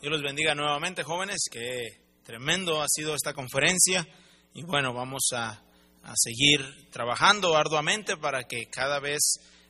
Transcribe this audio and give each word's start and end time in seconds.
Dios 0.00 0.12
los 0.12 0.22
bendiga 0.22 0.54
nuevamente, 0.54 1.02
jóvenes. 1.02 1.48
Qué 1.50 1.98
tremendo 2.22 2.80
ha 2.80 2.86
sido 2.88 3.16
esta 3.16 3.34
conferencia. 3.34 4.06
Y 4.54 4.62
bueno, 4.62 4.92
vamos 4.94 5.30
a, 5.32 5.60
seguir 6.14 6.88
trabajando 6.90 7.56
arduamente 7.56 8.16
para 8.16 8.44
que 8.44 8.66
cada 8.70 9.00
vez 9.00 9.20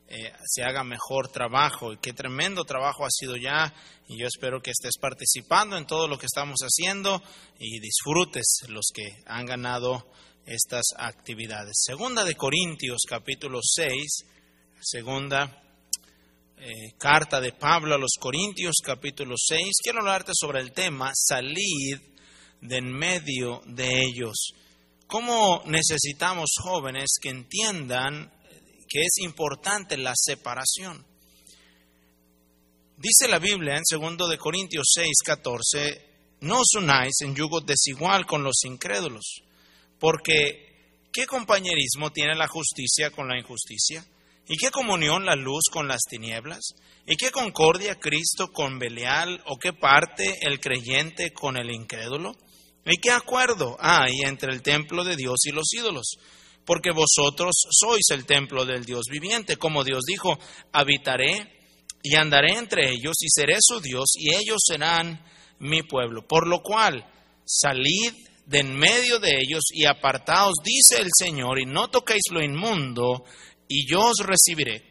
eh, 0.06 0.30
se 0.44 0.62
haga 0.64 0.84
mejor 0.84 1.28
trabajo. 1.28 1.94
Y 1.94 1.96
qué 1.96 2.12
tremendo 2.12 2.64
trabajo 2.64 3.06
ha 3.06 3.10
sido 3.10 3.36
ya. 3.36 3.72
Y 4.06 4.20
yo 4.20 4.26
espero 4.26 4.60
que 4.60 4.70
estés 4.70 4.98
participando 5.00 5.78
en 5.78 5.86
todo 5.86 6.06
lo 6.06 6.18
que 6.18 6.26
estamos 6.26 6.58
haciendo 6.60 7.22
y 7.58 7.80
disfrutes 7.80 8.66
los 8.68 8.88
que 8.94 9.08
han 9.24 9.46
ganado 9.46 10.06
estas 10.44 10.84
actividades. 10.98 11.72
Segunda 11.86 12.22
de 12.24 12.34
Corintios, 12.34 12.98
capítulo 13.08 13.60
6. 13.62 14.26
Segunda 14.80 15.67
eh, 16.60 16.94
carta 16.98 17.40
de 17.40 17.52
Pablo 17.52 17.94
a 17.94 17.98
los 17.98 18.14
Corintios 18.18 18.76
capítulo 18.84 19.36
6, 19.36 19.76
quiero 19.80 20.00
hablarte 20.00 20.32
sobre 20.34 20.60
el 20.60 20.72
tema 20.72 21.12
salid 21.14 21.98
de 22.60 22.76
en 22.78 22.92
medio 22.92 23.62
de 23.66 24.02
ellos. 24.02 24.54
¿Cómo 25.06 25.62
necesitamos 25.66 26.50
jóvenes 26.60 27.10
que 27.20 27.28
entiendan 27.28 28.32
que 28.88 29.02
es 29.02 29.18
importante 29.22 29.96
la 29.96 30.14
separación? 30.16 31.06
Dice 32.96 33.28
la 33.28 33.38
Biblia 33.38 33.76
en 33.76 34.16
2 34.16 34.28
de 34.28 34.38
Corintios 34.38 34.88
6, 34.92 35.12
14, 35.24 36.06
no 36.40 36.60
os 36.60 36.74
unáis 36.76 37.20
en 37.20 37.36
yugo 37.36 37.60
desigual 37.60 38.26
con 38.26 38.42
los 38.42 38.64
incrédulos, 38.64 39.42
porque 40.00 41.06
¿qué 41.12 41.24
compañerismo 41.26 42.10
tiene 42.10 42.34
la 42.34 42.48
justicia 42.48 43.10
con 43.10 43.28
la 43.28 43.38
injusticia? 43.38 44.04
¿Y 44.48 44.56
qué 44.56 44.70
comunión 44.70 45.26
la 45.26 45.36
luz 45.36 45.64
con 45.70 45.86
las 45.86 46.00
tinieblas? 46.08 46.74
¿Y 47.06 47.16
qué 47.16 47.30
concordia 47.30 47.96
Cristo 47.96 48.48
con 48.48 48.78
Belial? 48.78 49.42
¿O 49.46 49.58
qué 49.58 49.74
parte 49.74 50.38
el 50.40 50.58
creyente 50.58 51.32
con 51.32 51.58
el 51.58 51.70
incrédulo? 51.70 52.34
¿Y 52.86 52.96
qué 52.96 53.10
acuerdo 53.10 53.76
hay 53.78 54.22
entre 54.24 54.52
el 54.52 54.62
templo 54.62 55.04
de 55.04 55.16
Dios 55.16 55.36
y 55.44 55.52
los 55.52 55.70
ídolos? 55.74 56.16
Porque 56.64 56.90
vosotros 56.92 57.54
sois 57.70 58.06
el 58.10 58.24
templo 58.24 58.64
del 58.64 58.86
Dios 58.86 59.04
viviente. 59.10 59.56
Como 59.56 59.84
Dios 59.84 60.04
dijo, 60.06 60.38
habitaré 60.72 61.58
y 62.02 62.14
andaré 62.16 62.54
entre 62.54 62.90
ellos 62.90 63.16
y 63.20 63.28
seré 63.28 63.56
su 63.60 63.80
Dios 63.80 64.12
y 64.14 64.34
ellos 64.34 64.60
serán 64.66 65.22
mi 65.58 65.82
pueblo. 65.82 66.26
Por 66.26 66.46
lo 66.46 66.62
cual, 66.62 67.04
salid 67.44 68.14
de 68.46 68.60
en 68.60 68.74
medio 68.76 69.18
de 69.18 69.32
ellos 69.32 69.64
y 69.70 69.84
apartaos, 69.84 70.54
dice 70.64 71.02
el 71.02 71.10
Señor, 71.12 71.60
y 71.60 71.66
no 71.66 71.88
toquéis 71.88 72.22
lo 72.30 72.42
inmundo 72.42 73.24
y 73.68 73.86
yo 73.86 74.00
os 74.00 74.18
recibiré, 74.18 74.82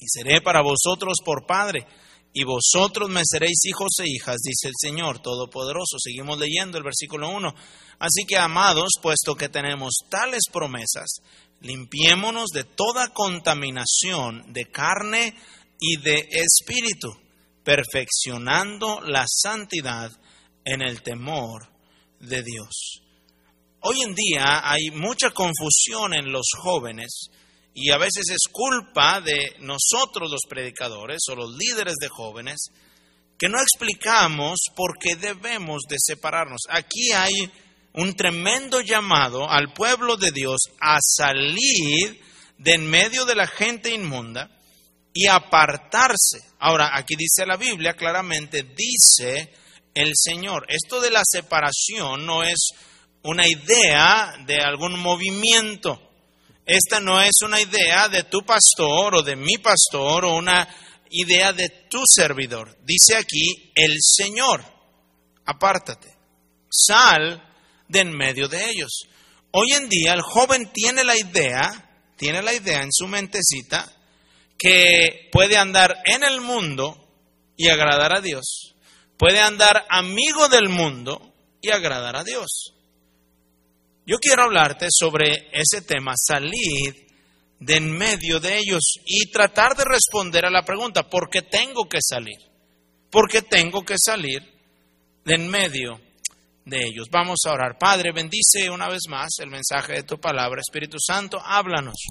y 0.00 0.06
seré 0.08 0.40
para 0.40 0.62
vosotros 0.62 1.18
por 1.24 1.46
Padre, 1.46 1.86
y 2.34 2.44
vosotros 2.44 3.10
me 3.10 3.22
seréis 3.24 3.64
hijos 3.66 3.90
e 4.00 4.08
hijas, 4.08 4.38
dice 4.42 4.68
el 4.68 4.74
Señor 4.78 5.20
Todopoderoso. 5.20 5.98
Seguimos 5.98 6.38
leyendo 6.38 6.78
el 6.78 6.84
versículo 6.84 7.28
1. 7.28 7.54
Así 7.98 8.24
que, 8.26 8.38
amados, 8.38 8.92
puesto 9.02 9.34
que 9.34 9.50
tenemos 9.50 9.92
tales 10.08 10.44
promesas, 10.50 11.16
limpiémonos 11.60 12.48
de 12.48 12.64
toda 12.64 13.08
contaminación 13.08 14.50
de 14.52 14.64
carne 14.64 15.34
y 15.78 15.98
de 15.98 16.26
espíritu, 16.30 17.14
perfeccionando 17.62 19.02
la 19.02 19.26
santidad 19.28 20.10
en 20.64 20.80
el 20.80 21.02
temor 21.02 21.68
de 22.18 22.42
Dios. 22.42 23.02
Hoy 23.80 24.00
en 24.00 24.14
día 24.14 24.62
hay 24.64 24.90
mucha 24.90 25.30
confusión 25.30 26.14
en 26.14 26.32
los 26.32 26.46
jóvenes 26.62 27.30
y 27.74 27.90
a 27.90 27.98
veces 27.98 28.24
es 28.30 28.50
culpa 28.50 29.20
de 29.20 29.56
nosotros 29.60 30.30
los 30.30 30.42
predicadores 30.48 31.20
o 31.30 31.34
los 31.34 31.54
líderes 31.56 31.94
de 32.00 32.08
jóvenes 32.08 32.60
que 33.38 33.48
no 33.48 33.58
explicamos 33.60 34.60
por 34.76 34.98
qué 34.98 35.16
debemos 35.16 35.82
de 35.88 35.96
separarnos. 35.98 36.60
Aquí 36.68 37.12
hay 37.12 37.32
un 37.94 38.14
tremendo 38.14 38.80
llamado 38.80 39.48
al 39.48 39.72
pueblo 39.72 40.16
de 40.16 40.30
Dios 40.30 40.60
a 40.80 40.98
salir 41.00 42.20
de 42.58 42.74
en 42.74 42.88
medio 42.88 43.24
de 43.24 43.34
la 43.34 43.46
gente 43.46 43.92
inmunda 43.92 44.50
y 45.12 45.26
apartarse. 45.26 46.38
Ahora, 46.60 46.90
aquí 46.94 47.16
dice 47.16 47.44
la 47.44 47.56
Biblia 47.56 47.94
claramente, 47.94 48.62
dice 48.62 49.52
el 49.94 50.12
Señor. 50.14 50.66
Esto 50.68 51.00
de 51.00 51.10
la 51.10 51.22
separación 51.24 52.24
no 52.24 52.42
es 52.42 52.70
una 53.22 53.46
idea 53.46 54.34
de 54.46 54.58
algún 54.58 54.98
movimiento. 54.98 56.11
Esta 56.64 57.00
no 57.00 57.20
es 57.20 57.42
una 57.44 57.60
idea 57.60 58.08
de 58.08 58.24
tu 58.24 58.44
pastor 58.44 59.16
o 59.16 59.22
de 59.22 59.36
mi 59.36 59.58
pastor 59.58 60.24
o 60.24 60.36
una 60.36 60.68
idea 61.10 61.52
de 61.52 61.68
tu 61.90 62.02
servidor. 62.06 62.76
Dice 62.84 63.16
aquí 63.16 63.72
el 63.74 63.96
Señor, 64.00 64.64
apártate, 65.44 66.08
sal 66.70 67.42
de 67.88 68.00
en 68.00 68.16
medio 68.16 68.48
de 68.48 68.70
ellos. 68.70 69.06
Hoy 69.50 69.72
en 69.72 69.88
día 69.88 70.14
el 70.14 70.22
joven 70.22 70.70
tiene 70.72 71.04
la 71.04 71.16
idea, 71.16 71.90
tiene 72.16 72.42
la 72.42 72.54
idea 72.54 72.82
en 72.82 72.92
su 72.92 73.06
mentecita 73.06 73.90
que 74.58 75.28
puede 75.32 75.56
andar 75.56 76.02
en 76.04 76.22
el 76.22 76.40
mundo 76.40 76.96
y 77.56 77.68
agradar 77.68 78.16
a 78.16 78.20
Dios. 78.20 78.74
Puede 79.18 79.40
andar 79.40 79.84
amigo 79.90 80.48
del 80.48 80.68
mundo 80.68 81.34
y 81.60 81.70
agradar 81.70 82.16
a 82.16 82.24
Dios. 82.24 82.72
Yo 84.04 84.18
quiero 84.18 84.42
hablarte 84.42 84.88
sobre 84.90 85.48
ese 85.52 85.82
tema, 85.82 86.14
salir 86.16 87.06
de 87.60 87.76
en 87.76 87.92
medio 87.92 88.40
de 88.40 88.58
ellos 88.58 88.94
y 89.06 89.30
tratar 89.30 89.76
de 89.76 89.84
responder 89.84 90.44
a 90.44 90.50
la 90.50 90.64
pregunta, 90.64 91.08
¿por 91.08 91.30
qué 91.30 91.42
tengo 91.42 91.88
que 91.88 91.98
salir? 92.00 92.38
¿Por 93.10 93.28
qué 93.30 93.42
tengo 93.42 93.84
que 93.84 93.94
salir 93.96 94.42
de 95.24 95.34
en 95.34 95.48
medio 95.48 96.00
de 96.64 96.82
ellos? 96.82 97.06
Vamos 97.12 97.38
a 97.46 97.52
orar. 97.52 97.78
Padre, 97.78 98.10
bendice 98.12 98.68
una 98.68 98.88
vez 98.88 99.02
más 99.08 99.30
el 99.38 99.50
mensaje 99.50 99.92
de 99.92 100.02
tu 100.02 100.18
palabra. 100.18 100.60
Espíritu 100.60 100.98
Santo, 100.98 101.40
háblanos. 101.40 102.06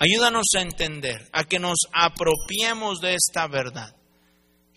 Ayúdanos 0.00 0.46
a 0.56 0.62
entender, 0.62 1.28
a 1.32 1.44
que 1.44 1.60
nos 1.60 1.78
apropiemos 1.92 3.00
de 3.00 3.14
esta 3.14 3.46
verdad, 3.46 3.94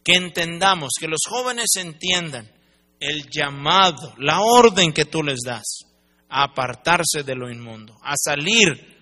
que 0.04 0.14
entendamos, 0.14 0.92
que 1.00 1.08
los 1.08 1.22
jóvenes 1.28 1.72
entiendan 1.78 2.52
el 3.00 3.28
llamado, 3.32 4.14
la 4.20 4.42
orden 4.42 4.94
que 4.94 5.06
tú 5.06 5.24
les 5.24 5.40
das 5.44 5.87
a 6.30 6.44
apartarse 6.44 7.24
de 7.24 7.36
lo 7.36 7.50
inmundo, 7.50 7.98
a 8.04 8.14
salir 8.18 8.98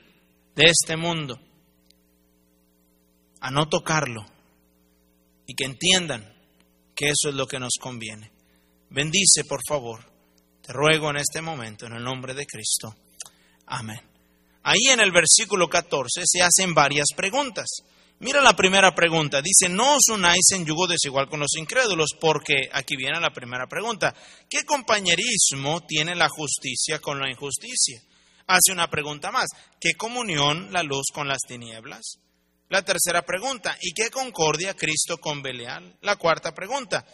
de 0.55 0.63
este 0.63 0.95
mundo, 0.95 1.39
a 3.41 3.51
no 3.51 3.67
tocarlo 3.67 4.25
y 5.45 5.53
que 5.53 5.65
entiendan 5.65 6.33
que 6.95 7.07
eso 7.07 7.29
es 7.29 7.35
lo 7.35 7.47
que 7.47 7.59
nos 7.59 7.73
conviene. 7.79 8.31
Bendice, 8.89 9.43
por 9.47 9.59
favor, 9.67 10.03
te 10.61 10.73
ruego 10.73 11.09
en 11.09 11.17
este 11.17 11.41
momento, 11.41 11.85
en 11.85 11.93
el 11.93 12.03
nombre 12.03 12.33
de 12.33 12.45
Cristo. 12.45 12.95
Amén. 13.67 14.01
Ahí 14.63 14.87
en 14.89 14.99
el 14.99 15.11
versículo 15.11 15.69
14 15.69 16.21
se 16.25 16.41
hacen 16.41 16.73
varias 16.73 17.07
preguntas. 17.15 17.67
Mira 18.25 18.41
la 18.41 18.55
primera 18.55 18.95
pregunta. 18.95 19.39
Dice, 19.39 19.69
no 19.69 19.97
os 19.97 20.07
unáis 20.07 20.49
en 20.55 20.65
yugo 20.65 20.87
desigual 20.87 21.29
con 21.29 21.39
los 21.39 21.55
incrédulos, 21.59 22.09
porque 22.19 22.55
aquí 22.73 22.95
viene 22.95 23.19
la 23.19 23.29
primera 23.29 23.67
pregunta. 23.67 24.15
¿Qué 24.49 24.63
compañerismo 24.65 25.85
tiene 25.85 26.15
la 26.15 26.27
justicia 26.27 26.97
con 26.97 27.19
la 27.19 27.29
injusticia? 27.29 28.01
Hace 28.47 28.71
una 28.71 28.89
pregunta 28.89 29.31
más. 29.31 29.45
¿Qué 29.79 29.93
comunión 29.93 30.73
la 30.73 30.81
luz 30.81 31.05
con 31.13 31.27
las 31.27 31.37
tinieblas? 31.47 32.17
La 32.69 32.81
tercera 32.81 33.21
pregunta. 33.23 33.77
¿Y 33.79 33.93
qué 33.93 34.09
concordia 34.09 34.73
Cristo 34.73 35.19
con 35.19 35.43
Belial? 35.43 35.95
La 36.01 36.15
cuarta 36.15 36.51
pregunta. 36.51 37.05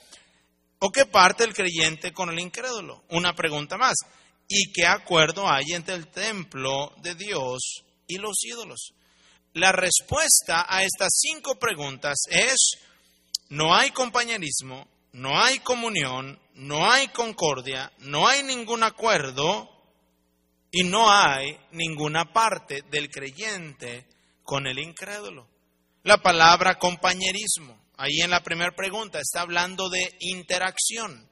¿O 0.79 0.91
qué 0.93 1.07
parte 1.07 1.43
el 1.43 1.53
creyente 1.53 2.13
con 2.13 2.29
el 2.29 2.39
incrédulo? 2.39 3.03
Una 3.09 3.35
pregunta 3.35 3.77
más. 3.77 3.97
¿Y 4.47 4.71
qué 4.71 4.87
acuerdo 4.87 5.45
hay 5.45 5.73
entre 5.73 5.95
el 5.95 6.07
templo 6.07 6.93
de 7.01 7.15
Dios 7.15 7.83
y 8.07 8.15
los 8.15 8.41
ídolos? 8.45 8.93
La 9.53 9.73
respuesta 9.73 10.65
a 10.67 10.83
estas 10.83 11.09
cinco 11.13 11.55
preguntas 11.55 12.17
es, 12.29 12.77
no 13.49 13.75
hay 13.75 13.91
compañerismo, 13.91 14.87
no 15.11 15.41
hay 15.41 15.59
comunión, 15.59 16.39
no 16.55 16.89
hay 16.89 17.09
concordia, 17.09 17.91
no 17.99 18.27
hay 18.27 18.43
ningún 18.43 18.83
acuerdo 18.83 19.69
y 20.71 20.83
no 20.83 21.11
hay 21.11 21.59
ninguna 21.71 22.31
parte 22.31 22.83
del 22.89 23.09
creyente 23.09 24.07
con 24.43 24.67
el 24.67 24.79
incrédulo. 24.79 25.49
La 26.03 26.17
palabra 26.17 26.79
compañerismo, 26.79 27.77
ahí 27.97 28.21
en 28.21 28.29
la 28.29 28.41
primera 28.41 28.71
pregunta, 28.71 29.19
está 29.19 29.41
hablando 29.41 29.89
de 29.89 30.15
interacción, 30.21 31.29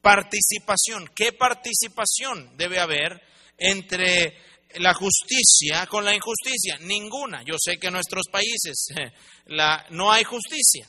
participación. 0.00 1.10
¿Qué 1.14 1.32
participación 1.32 2.56
debe 2.56 2.80
haber 2.80 3.22
entre 3.58 4.34
la 4.76 4.94
justicia 4.94 5.86
con 5.86 6.04
la 6.04 6.14
injusticia? 6.14 6.78
Ninguna. 6.80 7.42
Yo 7.44 7.54
sé 7.58 7.78
que 7.78 7.88
en 7.88 7.94
nuestros 7.94 8.26
países 8.30 8.86
no 9.90 10.12
hay 10.12 10.24
justicia. 10.24 10.88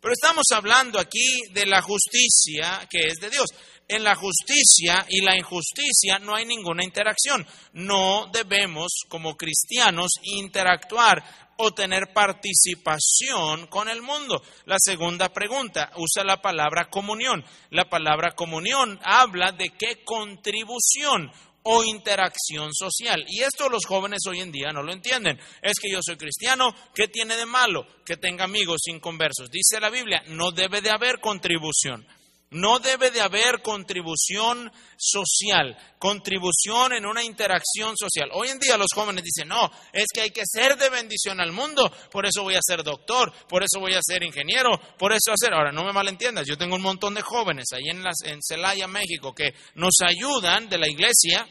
Pero 0.00 0.12
estamos 0.12 0.44
hablando 0.54 0.98
aquí 1.00 1.42
de 1.52 1.66
la 1.66 1.82
justicia 1.82 2.86
que 2.88 3.06
es 3.06 3.18
de 3.20 3.30
Dios. 3.30 3.46
En 3.88 4.04
la 4.04 4.14
justicia 4.14 5.06
y 5.08 5.22
la 5.22 5.36
injusticia 5.36 6.18
no 6.20 6.34
hay 6.34 6.44
ninguna 6.44 6.84
interacción. 6.84 7.46
No 7.72 8.30
debemos, 8.32 8.92
como 9.08 9.34
cristianos, 9.34 10.10
interactuar 10.22 11.48
o 11.56 11.72
tener 11.72 12.12
participación 12.12 13.66
con 13.66 13.88
el 13.88 14.00
mundo. 14.00 14.40
La 14.66 14.76
segunda 14.78 15.30
pregunta 15.30 15.90
usa 15.96 16.22
la 16.22 16.40
palabra 16.40 16.88
comunión. 16.88 17.44
La 17.70 17.88
palabra 17.88 18.36
comunión 18.36 19.00
habla 19.02 19.50
de 19.52 19.70
qué 19.70 20.04
contribución 20.04 21.32
o 21.70 21.84
interacción 21.84 22.72
social. 22.72 23.26
Y 23.28 23.42
esto 23.42 23.68
los 23.68 23.84
jóvenes 23.84 24.20
hoy 24.26 24.40
en 24.40 24.50
día 24.50 24.72
no 24.72 24.82
lo 24.82 24.90
entienden. 24.90 25.38
Es 25.60 25.78
que 25.78 25.90
yo 25.90 25.98
soy 26.00 26.16
cristiano, 26.16 26.74
¿qué 26.94 27.08
tiene 27.08 27.36
de 27.36 27.44
malo 27.44 27.86
que 28.06 28.16
tenga 28.16 28.44
amigos 28.44 28.86
inconversos? 28.86 29.50
Dice 29.50 29.78
la 29.78 29.90
Biblia, 29.90 30.22
no 30.28 30.50
debe 30.50 30.80
de 30.80 30.90
haber 30.90 31.20
contribución. 31.20 32.06
No 32.50 32.78
debe 32.78 33.10
de 33.10 33.20
haber 33.20 33.60
contribución 33.60 34.72
social, 34.96 35.76
contribución 35.98 36.94
en 36.94 37.04
una 37.04 37.22
interacción 37.22 37.94
social. 37.94 38.30
Hoy 38.32 38.48
en 38.48 38.58
día 38.58 38.78
los 38.78 38.88
jóvenes 38.94 39.22
dicen, 39.22 39.48
no, 39.48 39.70
es 39.92 40.06
que 40.14 40.22
hay 40.22 40.30
que 40.30 40.44
ser 40.46 40.78
de 40.78 40.88
bendición 40.88 41.38
al 41.42 41.52
mundo, 41.52 41.92
por 42.10 42.24
eso 42.24 42.42
voy 42.44 42.54
a 42.54 42.62
ser 42.62 42.82
doctor, 42.82 43.30
por 43.46 43.62
eso 43.62 43.78
voy 43.78 43.92
a 43.92 44.00
ser 44.00 44.22
ingeniero, 44.22 44.70
por 44.98 45.12
eso 45.12 45.30
hacer. 45.30 45.52
Ahora, 45.52 45.72
no 45.72 45.84
me 45.84 45.92
malentiendas, 45.92 46.46
yo 46.48 46.56
tengo 46.56 46.76
un 46.76 46.82
montón 46.82 47.12
de 47.12 47.20
jóvenes 47.20 47.66
ahí 47.74 47.90
en, 47.90 48.02
las, 48.02 48.22
en 48.24 48.40
Celaya, 48.42 48.88
México, 48.88 49.34
que 49.34 49.52
nos 49.74 49.96
ayudan 50.00 50.70
de 50.70 50.78
la 50.78 50.88
iglesia 50.88 51.46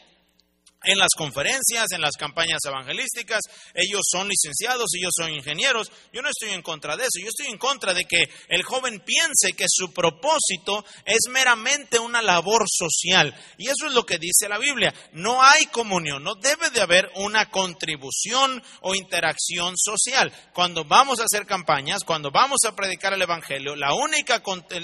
en 0.84 0.98
las 0.98 1.14
conferencias, 1.18 1.92
en 1.92 2.02
las 2.02 2.16
campañas 2.18 2.60
evangelísticas, 2.66 3.42
ellos 3.74 4.02
son 4.10 4.28
licenciados, 4.28 4.86
ellos 4.98 5.12
son 5.16 5.34
ingenieros. 5.34 5.92
Yo 6.14 6.22
no 6.22 6.30
estoy 6.30 6.50
en 6.50 6.62
contra 6.62 6.96
de 6.96 7.04
eso, 7.04 7.20
yo 7.20 7.28
estoy 7.28 7.48
en 7.48 7.58
contra 7.58 7.94
de 7.94 8.06
que 8.06 8.30
el 8.48 8.64
joven 8.64 9.02
piense 9.02 9.54
que 9.54 9.66
su 9.68 9.92
propósito 9.92 10.86
es 11.06 11.30
meramente 11.30 12.00
una 12.00 12.22
labor 12.22 12.66
social. 12.70 13.36
Y 13.58 13.68
eso 13.68 13.88
es 13.88 13.94
lo 13.94 14.06
que 14.06 14.20
dice 14.20 14.48
la 14.48 14.60
Biblia. 14.60 14.94
No 15.14 15.42
hay 15.42 15.66
comunión, 15.68 16.24
no 16.24 16.36
debe 16.36 16.70
de 16.70 16.82
haber 16.82 17.10
una 17.16 17.50
contribución 17.50 18.62
o 18.82 18.96
interacción 18.96 19.74
social. 19.78 20.32
Cuando 20.54 20.86
vamos 20.86 21.20
a 21.20 21.24
hacer 21.24 21.46
campañas, 21.46 22.04
cuando 22.06 22.32
vamos 22.32 22.60
a 22.66 22.76
predicar 22.76 23.14
el 23.14 23.22
Evangelio, 23.22 23.76
la 23.76 23.94
única, 23.94 24.42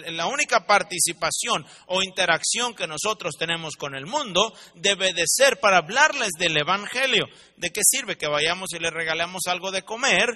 la 0.07 0.25
única 0.25 0.65
participación 0.65 1.65
o 1.87 2.01
interacción 2.01 2.73
que 2.73 2.87
nosotros 2.87 3.35
tenemos 3.37 3.75
con 3.75 3.95
el 3.95 4.05
mundo 4.05 4.53
debe 4.75 5.13
de 5.13 5.23
ser 5.27 5.59
para 5.59 5.82
hablarles 5.83 6.31
del 6.37 6.57
Evangelio. 6.57 7.25
¿De 7.57 7.71
qué 7.71 7.81
sirve 7.83 8.17
que 8.17 8.27
vayamos 8.27 8.69
y 8.73 8.79
les 8.79 8.91
regalemos 8.91 9.43
algo 9.47 9.71
de 9.71 9.83
comer, 9.83 10.27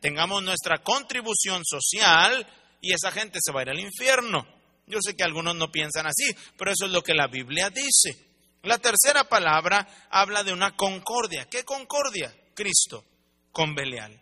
tengamos 0.00 0.42
nuestra 0.42 0.78
contribución 0.78 1.62
social 1.64 2.46
y 2.80 2.92
esa 2.92 3.12
gente 3.12 3.38
se 3.42 3.52
va 3.52 3.60
a 3.60 3.62
ir 3.64 3.70
al 3.70 3.80
infierno? 3.80 4.46
Yo 4.86 4.98
sé 5.00 5.16
que 5.16 5.24
algunos 5.24 5.56
no 5.56 5.70
piensan 5.70 6.06
así, 6.06 6.34
pero 6.56 6.72
eso 6.72 6.86
es 6.86 6.92
lo 6.92 7.02
que 7.02 7.14
la 7.14 7.26
Biblia 7.26 7.70
dice. 7.70 8.18
La 8.62 8.78
tercera 8.78 9.24
palabra 9.24 9.86
habla 10.10 10.42
de 10.42 10.52
una 10.52 10.76
concordia. 10.76 11.46
¿Qué 11.48 11.64
concordia? 11.64 12.34
Cristo 12.54 13.04
con 13.52 13.74
Belial. 13.74 14.20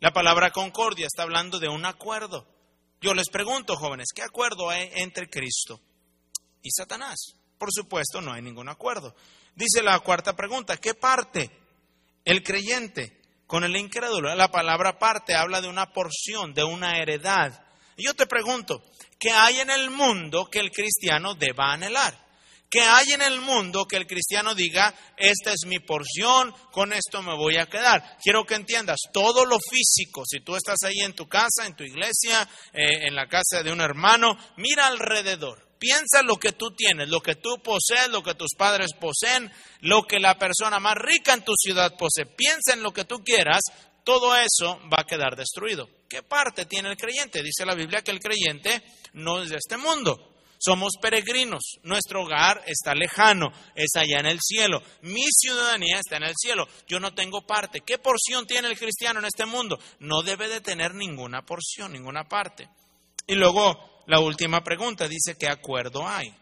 La 0.00 0.12
palabra 0.12 0.50
concordia 0.50 1.06
está 1.06 1.22
hablando 1.22 1.58
de 1.58 1.68
un 1.68 1.84
acuerdo. 1.84 2.46
Yo 3.00 3.14
les 3.14 3.28
pregunto, 3.28 3.76
jóvenes, 3.76 4.08
¿qué 4.14 4.22
acuerdo 4.22 4.70
hay 4.70 4.90
entre 4.94 5.28
Cristo 5.28 5.80
y 6.62 6.70
Satanás? 6.70 7.34
Por 7.58 7.70
supuesto, 7.72 8.20
no 8.20 8.32
hay 8.32 8.42
ningún 8.42 8.68
acuerdo. 8.68 9.14
Dice 9.54 9.82
la 9.82 9.98
cuarta 10.00 10.34
pregunta, 10.34 10.76
¿qué 10.76 10.94
parte 10.94 11.50
el 12.24 12.42
creyente 12.42 13.20
con 13.46 13.64
el 13.64 13.76
incrédulo? 13.76 14.34
La 14.34 14.50
palabra 14.50 14.98
parte 14.98 15.34
habla 15.34 15.60
de 15.60 15.68
una 15.68 15.92
porción, 15.92 16.54
de 16.54 16.64
una 16.64 16.98
heredad. 16.98 17.64
Yo 17.96 18.14
te 18.14 18.26
pregunto, 18.26 18.82
¿qué 19.18 19.30
hay 19.30 19.60
en 19.60 19.70
el 19.70 19.90
mundo 19.90 20.46
que 20.46 20.60
el 20.60 20.70
cristiano 20.70 21.34
deba 21.34 21.72
anhelar? 21.72 22.30
¿Qué 22.70 22.82
hay 22.82 23.12
en 23.12 23.22
el 23.22 23.40
mundo 23.40 23.84
que 23.84 23.96
el 23.96 24.06
cristiano 24.06 24.54
diga, 24.54 24.94
esta 25.16 25.52
es 25.52 25.66
mi 25.66 25.80
porción, 25.80 26.54
con 26.70 26.92
esto 26.92 27.20
me 27.20 27.34
voy 27.34 27.56
a 27.56 27.66
quedar? 27.66 28.16
Quiero 28.22 28.44
que 28.46 28.54
entiendas, 28.54 29.00
todo 29.12 29.44
lo 29.44 29.58
físico, 29.58 30.22
si 30.24 30.38
tú 30.38 30.54
estás 30.54 30.78
ahí 30.84 31.00
en 31.00 31.12
tu 31.12 31.28
casa, 31.28 31.66
en 31.66 31.74
tu 31.74 31.82
iglesia, 31.82 32.48
eh, 32.72 33.08
en 33.08 33.16
la 33.16 33.26
casa 33.26 33.64
de 33.64 33.72
un 33.72 33.80
hermano, 33.80 34.38
mira 34.56 34.86
alrededor. 34.86 35.69
Piensa 35.80 36.22
lo 36.22 36.36
que 36.36 36.52
tú 36.52 36.72
tienes, 36.72 37.08
lo 37.08 37.22
que 37.22 37.36
tú 37.36 37.56
posees, 37.64 38.10
lo 38.10 38.22
que 38.22 38.34
tus 38.34 38.50
padres 38.54 38.90
poseen, 39.00 39.50
lo 39.80 40.02
que 40.02 40.20
la 40.20 40.38
persona 40.38 40.78
más 40.78 40.94
rica 40.94 41.32
en 41.32 41.42
tu 41.42 41.54
ciudad 41.56 41.96
posee. 41.96 42.26
Piensa 42.26 42.74
en 42.74 42.82
lo 42.82 42.92
que 42.92 43.06
tú 43.06 43.24
quieras, 43.24 43.62
todo 44.04 44.36
eso 44.36 44.78
va 44.92 44.98
a 45.00 45.06
quedar 45.06 45.36
destruido. 45.36 45.88
¿Qué 46.06 46.22
parte 46.22 46.66
tiene 46.66 46.90
el 46.90 46.98
creyente? 46.98 47.42
Dice 47.42 47.64
la 47.64 47.74
Biblia 47.74 48.02
que 48.02 48.10
el 48.10 48.20
creyente 48.20 48.82
no 49.14 49.42
es 49.42 49.48
de 49.48 49.56
este 49.56 49.78
mundo. 49.78 50.34
Somos 50.58 50.98
peregrinos, 51.00 51.78
nuestro 51.84 52.24
hogar 52.24 52.62
está 52.66 52.94
lejano, 52.94 53.50
es 53.74 53.96
allá 53.96 54.20
en 54.20 54.26
el 54.26 54.38
cielo, 54.42 54.82
mi 55.00 55.24
ciudadanía 55.30 55.98
está 55.98 56.18
en 56.18 56.24
el 56.24 56.34
cielo, 56.36 56.68
yo 56.86 57.00
no 57.00 57.14
tengo 57.14 57.46
parte. 57.46 57.80
¿Qué 57.80 57.96
porción 57.96 58.46
tiene 58.46 58.68
el 58.68 58.78
cristiano 58.78 59.20
en 59.20 59.24
este 59.24 59.46
mundo? 59.46 59.78
No 60.00 60.20
debe 60.20 60.50
de 60.50 60.60
tener 60.60 60.94
ninguna 60.94 61.46
porción, 61.46 61.92
ninguna 61.92 62.28
parte. 62.28 62.68
Y 63.26 63.36
luego 63.36 63.89
la 64.10 64.18
última 64.18 64.64
pregunta 64.64 65.06
dice, 65.06 65.36
¿qué 65.38 65.46
acuerdo 65.46 66.06
hay? 66.06 66.34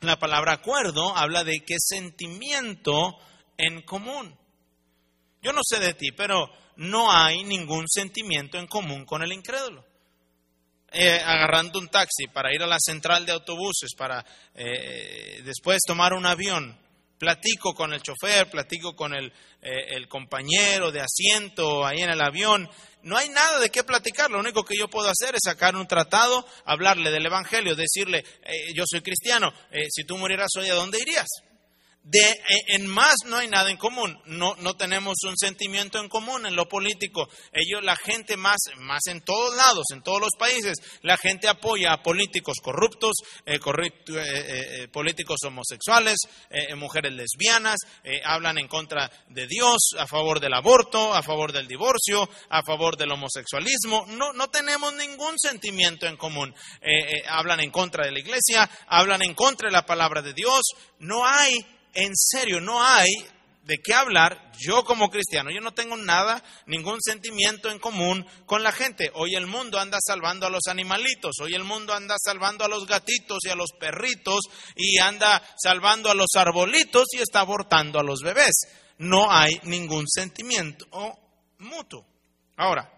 La 0.00 0.18
palabra 0.18 0.54
acuerdo 0.54 1.16
habla 1.16 1.44
de 1.44 1.60
qué 1.60 1.76
sentimiento 1.78 3.16
en 3.56 3.82
común. 3.82 4.36
Yo 5.40 5.52
no 5.52 5.60
sé 5.62 5.78
de 5.78 5.94
ti, 5.94 6.10
pero 6.10 6.50
no 6.74 7.12
hay 7.12 7.44
ningún 7.44 7.86
sentimiento 7.88 8.58
en 8.58 8.66
común 8.66 9.04
con 9.04 9.22
el 9.22 9.32
incrédulo. 9.32 9.84
Eh, 10.90 11.22
agarrando 11.24 11.78
un 11.78 11.86
taxi 11.86 12.26
para 12.26 12.52
ir 12.52 12.60
a 12.64 12.66
la 12.66 12.80
central 12.80 13.24
de 13.24 13.32
autobuses, 13.32 13.94
para 13.96 14.24
eh, 14.56 15.42
después 15.44 15.78
tomar 15.86 16.12
un 16.12 16.26
avión, 16.26 16.76
platico 17.18 17.74
con 17.74 17.92
el 17.92 18.02
chofer, 18.02 18.50
platico 18.50 18.94
con 18.94 19.14
el, 19.14 19.32
eh, 19.62 19.86
el 19.90 20.08
compañero 20.08 20.90
de 20.90 21.00
asiento 21.00 21.86
ahí 21.86 22.00
en 22.00 22.10
el 22.10 22.20
avión 22.20 22.68
no 23.04 23.18
hay 23.18 23.28
nada 23.28 23.60
de 23.60 23.70
qué 23.70 23.84
platicar. 23.84 24.30
Lo 24.30 24.40
único 24.40 24.64
que 24.64 24.76
yo 24.78 24.88
puedo 24.88 25.08
hacer 25.08 25.34
es 25.34 25.42
sacar 25.44 25.76
un 25.76 25.86
tratado, 25.86 26.44
hablarle 26.64 27.10
del 27.10 27.26
Evangelio, 27.26 27.76
decirle, 27.76 28.24
eh, 28.42 28.72
yo 28.74 28.84
soy 28.86 29.02
cristiano, 29.02 29.52
eh, 29.70 29.86
si 29.90 30.04
tú 30.04 30.16
murieras 30.16 30.50
hoy, 30.56 30.68
¿a 30.68 30.74
dónde 30.74 30.98
irías? 30.98 31.28
De, 32.04 32.20
eh, 32.20 32.34
en 32.74 32.86
más 32.86 33.14
no 33.24 33.38
hay 33.38 33.48
nada 33.48 33.70
en 33.70 33.78
común, 33.78 34.20
no, 34.26 34.54
no 34.56 34.76
tenemos 34.76 35.14
un 35.26 35.38
sentimiento 35.38 35.98
en 35.98 36.10
común 36.10 36.44
en 36.44 36.54
lo 36.54 36.68
político. 36.68 37.26
Ellos, 37.50 37.82
la 37.82 37.96
gente 37.96 38.36
más, 38.36 38.58
más 38.76 39.06
en 39.06 39.22
todos 39.22 39.56
lados, 39.56 39.86
en 39.90 40.02
todos 40.02 40.20
los 40.20 40.32
países, 40.38 40.74
la 41.00 41.16
gente 41.16 41.48
apoya 41.48 41.94
a 41.94 42.02
políticos 42.02 42.58
corruptos, 42.62 43.14
eh, 43.46 43.58
eh, 44.08 44.88
políticos 44.92 45.38
homosexuales, 45.46 46.18
mujeres 46.76 47.12
lesbianas, 47.14 47.76
hablan 48.24 48.58
en 48.58 48.68
contra 48.68 49.10
de 49.28 49.46
Dios, 49.46 49.94
a 49.98 50.06
favor 50.06 50.40
del 50.40 50.52
aborto, 50.52 51.14
a 51.14 51.22
favor 51.22 51.52
del 51.52 51.66
divorcio, 51.66 52.28
a 52.50 52.62
favor 52.62 52.98
del 52.98 53.12
homosexualismo. 53.12 54.04
No, 54.08 54.34
no 54.34 54.50
tenemos 54.50 54.92
ningún 54.92 55.38
sentimiento 55.38 56.06
en 56.06 56.18
común. 56.18 56.54
hablan 57.28 57.60
en 57.60 57.70
contra 57.70 58.04
de 58.04 58.12
la 58.12 58.18
iglesia, 58.18 58.68
hablan 58.88 59.22
en 59.22 59.34
contra 59.34 59.68
de 59.68 59.72
la 59.72 59.86
palabra 59.86 60.20
de 60.20 60.34
Dios. 60.34 60.60
No 60.98 61.26
hay 61.26 61.64
en 61.94 62.14
serio, 62.14 62.60
no 62.60 62.82
hay 62.82 63.08
de 63.64 63.78
qué 63.78 63.94
hablar. 63.94 64.52
Yo 64.58 64.84
como 64.84 65.10
cristiano, 65.10 65.50
yo 65.50 65.60
no 65.60 65.72
tengo 65.72 65.96
nada, 65.96 66.42
ningún 66.66 66.98
sentimiento 67.02 67.70
en 67.70 67.78
común 67.78 68.26
con 68.46 68.62
la 68.62 68.72
gente. 68.72 69.10
Hoy 69.14 69.34
el 69.34 69.46
mundo 69.46 69.78
anda 69.78 69.98
salvando 70.00 70.46
a 70.46 70.50
los 70.50 70.66
animalitos, 70.68 71.36
hoy 71.40 71.54
el 71.54 71.64
mundo 71.64 71.92
anda 71.92 72.14
salvando 72.18 72.64
a 72.64 72.68
los 72.68 72.86
gatitos 72.86 73.38
y 73.44 73.48
a 73.48 73.56
los 73.56 73.70
perritos 73.78 74.40
y 74.76 74.98
anda 74.98 75.42
salvando 75.56 76.10
a 76.10 76.14
los 76.14 76.28
arbolitos 76.36 77.06
y 77.12 77.18
está 77.18 77.40
abortando 77.40 77.98
a 77.98 78.04
los 78.04 78.20
bebés. 78.20 78.54
No 78.98 79.30
hay 79.30 79.60
ningún 79.64 80.06
sentimiento 80.08 80.86
mutuo. 81.58 82.06
Ahora, 82.56 82.90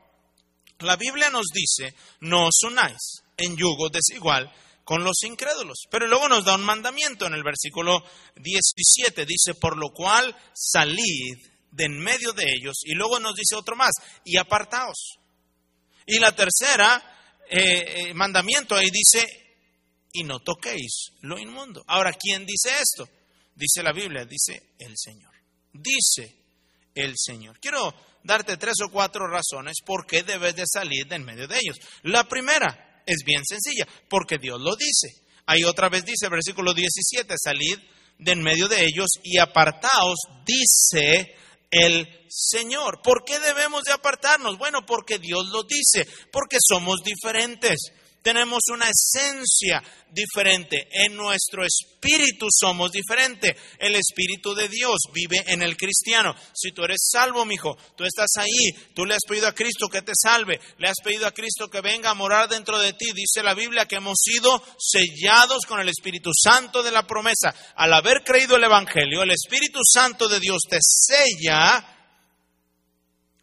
la 0.81 0.97
Biblia 0.97 1.31
nos 1.31 1.47
dice, 1.55 1.95
no 2.21 2.49
os 2.49 2.63
unáis 2.65 3.23
en 3.37 3.57
yugo 3.57 3.89
desigual 3.89 4.53
con 4.87 5.03
los 5.03 5.25
incrédulos. 5.25 5.81
Pero 5.91 6.07
luego 6.07 6.29
nos 6.29 6.45
da 6.45 6.55
un 6.55 6.65
mandamiento 6.65 7.27
en 7.27 7.35
el 7.35 7.43
versículo 7.43 8.05
17, 8.37 9.27
dice, 9.27 9.55
por 9.55 9.77
lo 9.77 9.91
cual 9.91 10.35
salid 10.55 11.37
de 11.73 11.85
en 11.87 11.99
medio 11.99 12.33
de 12.33 12.45
ellos, 12.45 12.77
y 12.85 12.95
luego 12.95 13.19
nos 13.19 13.35
dice 13.35 13.57
otro 13.57 13.75
más, 13.75 13.91
y 14.25 14.37
apartaos. 14.39 15.19
Y 16.07 16.21
la 16.21 16.35
tercera 16.37 17.43
eh, 17.51 18.11
eh, 18.11 18.15
mandamiento 18.15 18.77
ahí 18.77 18.89
dice, 18.93 19.27
y 20.13 20.23
no 20.23 20.39
toquéis 20.39 21.11
lo 21.23 21.37
inmundo. 21.37 21.85
Ahora, 21.89 22.13
¿quién 22.13 22.47
dice 22.47 22.71
esto? 22.81 23.09
Dice 23.57 23.83
la 23.83 23.93
Biblia, 23.93 24.25
dice 24.25 24.75
el 24.79 24.95
Señor. 24.97 25.35
Dice 25.73 26.33
el 26.95 27.15
Señor. 27.17 27.59
Quiero 27.59 27.93
darte 28.23 28.57
tres 28.57 28.77
o 28.85 28.91
cuatro 28.91 29.27
razones 29.27 29.79
por 29.85 30.07
qué 30.07 30.23
debes 30.23 30.55
de 30.55 30.65
salir 30.73 31.09
de 31.09 31.17
en 31.17 31.25
medio 31.25 31.49
de 31.49 31.57
ellos. 31.57 31.77
La 32.03 32.29
primera, 32.29 32.86
es 33.07 33.23
bien 33.25 33.43
sencilla, 33.45 33.87
porque 34.09 34.39
Dios 34.39 34.61
lo 34.61 34.77
dice. 34.77 35.23
Ahí 35.47 35.63
otra 35.65 35.89
vez 35.89 36.05
dice, 36.05 36.29
versículo 36.29 36.75
17, 36.75 37.35
salid 37.43 37.79
de 38.19 38.33
en 38.33 38.43
medio 38.43 38.69
de 38.69 38.85
ellos 38.85 39.09
y 39.23 39.39
apartaos, 39.39 40.19
dice 40.45 41.35
el 41.71 42.09
Señor. 42.29 43.01
¿Por 43.03 43.25
qué 43.25 43.39
debemos 43.39 43.85
de 43.85 43.93
apartarnos? 43.93 44.59
Bueno, 44.59 44.85
porque 44.85 45.19
Dios 45.19 45.47
lo 45.53 45.63
dice, 45.63 46.07
porque 46.33 46.59
somos 46.61 47.03
diferentes 47.03 47.93
tenemos 48.27 48.63
una 48.73 48.87
esencia 48.91 49.81
diferente. 50.11 50.89
En 50.91 51.15
nuestro 51.15 51.63
espíritu 51.65 52.49
somos 52.51 52.91
diferentes. 52.91 53.55
El 53.79 53.95
espíritu 53.95 54.53
de 54.53 54.69
Dios 54.69 54.97
vive 55.13 55.45
en 55.47 55.63
el 55.63 55.77
cristiano. 55.77 56.35
Si 56.53 56.73
tú 56.73 56.83
eres 56.83 57.09
salvo, 57.09 57.45
mi 57.45 57.55
hijo, 57.55 57.77
tú 57.97 58.03
estás 58.03 58.31
ahí, 58.39 58.73
tú 58.97 59.05
le 59.05 59.15
has 59.15 59.21
pedido 59.29 59.47
a 59.47 59.55
Cristo 59.55 59.87
que 59.87 60.03
te 60.03 60.11
salve, 60.21 60.59
le 60.79 60.89
has 60.89 60.97
pedido 61.05 61.29
a 61.29 61.31
Cristo 61.31 61.69
que 61.69 61.81
venga 61.81 62.11
a 62.11 62.15
morar 62.15 62.49
dentro 62.49 62.81
de 62.81 62.95
ti. 62.95 63.13
Dice 63.15 63.45
la 63.45 63.55
Biblia 63.55 63.87
que 63.87 63.97
hemos 63.97 64.19
sido 64.21 64.61
sellados 64.77 65.65
con 65.65 65.79
el 65.79 65.89
Espíritu 65.89 66.33
Santo 66.35 66.83
de 66.83 66.91
la 66.91 67.07
promesa. 67.07 67.55
Al 67.77 67.93
haber 67.93 68.25
creído 68.25 68.57
el 68.57 68.65
Evangelio, 68.65 69.23
el 69.23 69.31
Espíritu 69.31 69.79
Santo 69.85 70.27
de 70.27 70.41
Dios 70.41 70.63
te 70.69 70.79
sella. 70.81 71.95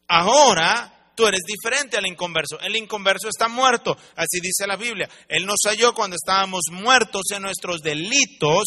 Ahora 0.10 0.93
tú 1.16 1.28
eres 1.28 1.42
diferente 1.46 1.98
al 1.98 2.06
inconverso. 2.06 2.60
El 2.60 2.76
inconverso 2.76 3.28
está 3.28 3.48
muerto, 3.48 3.96
así 4.16 4.40
dice 4.42 4.68
la 4.68 4.76
Biblia. 4.76 5.10
Él 5.28 5.46
nos 5.46 5.60
halló 5.66 5.94
cuando 5.94 6.16
estábamos 6.16 6.62
muertos 6.72 7.24
en 7.32 7.44
nuestros 7.44 7.82
delitos 7.82 8.64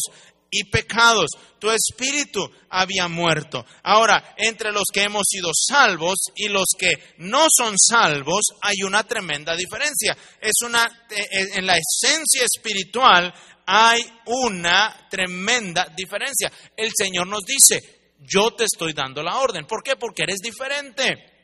y 0.49 0.63
pecados. 0.69 1.29
Tu 1.59 1.69
espíritu 1.69 2.49
había 2.69 3.07
muerto. 3.07 3.65
Ahora, 3.83 4.35
entre 4.37 4.71
los 4.71 4.85
que 4.93 5.03
hemos 5.03 5.23
sido 5.27 5.51
salvos 5.53 6.17
y 6.35 6.47
los 6.47 6.67
que 6.77 6.91
no 7.17 7.47
son 7.49 7.75
salvos, 7.77 8.45
hay 8.61 8.83
una 8.85 9.03
tremenda 9.03 9.55
diferencia. 9.55 10.17
Es 10.39 10.61
una, 10.63 10.85
eh, 11.09 11.21
eh, 11.31 11.47
en 11.55 11.65
la 11.65 11.77
esencia 11.77 12.45
espiritual 12.45 13.33
hay 13.65 14.01
una 14.25 15.07
tremenda 15.09 15.87
diferencia. 15.95 16.51
El 16.75 16.91
Señor 16.95 17.27
nos 17.27 17.41
dice, 17.43 18.13
yo 18.19 18.51
te 18.51 18.63
estoy 18.63 18.93
dando 18.93 19.21
la 19.21 19.37
orden. 19.37 19.65
¿Por 19.65 19.83
qué? 19.83 19.95
Porque 19.97 20.23
eres 20.23 20.39
diferente 20.39 21.36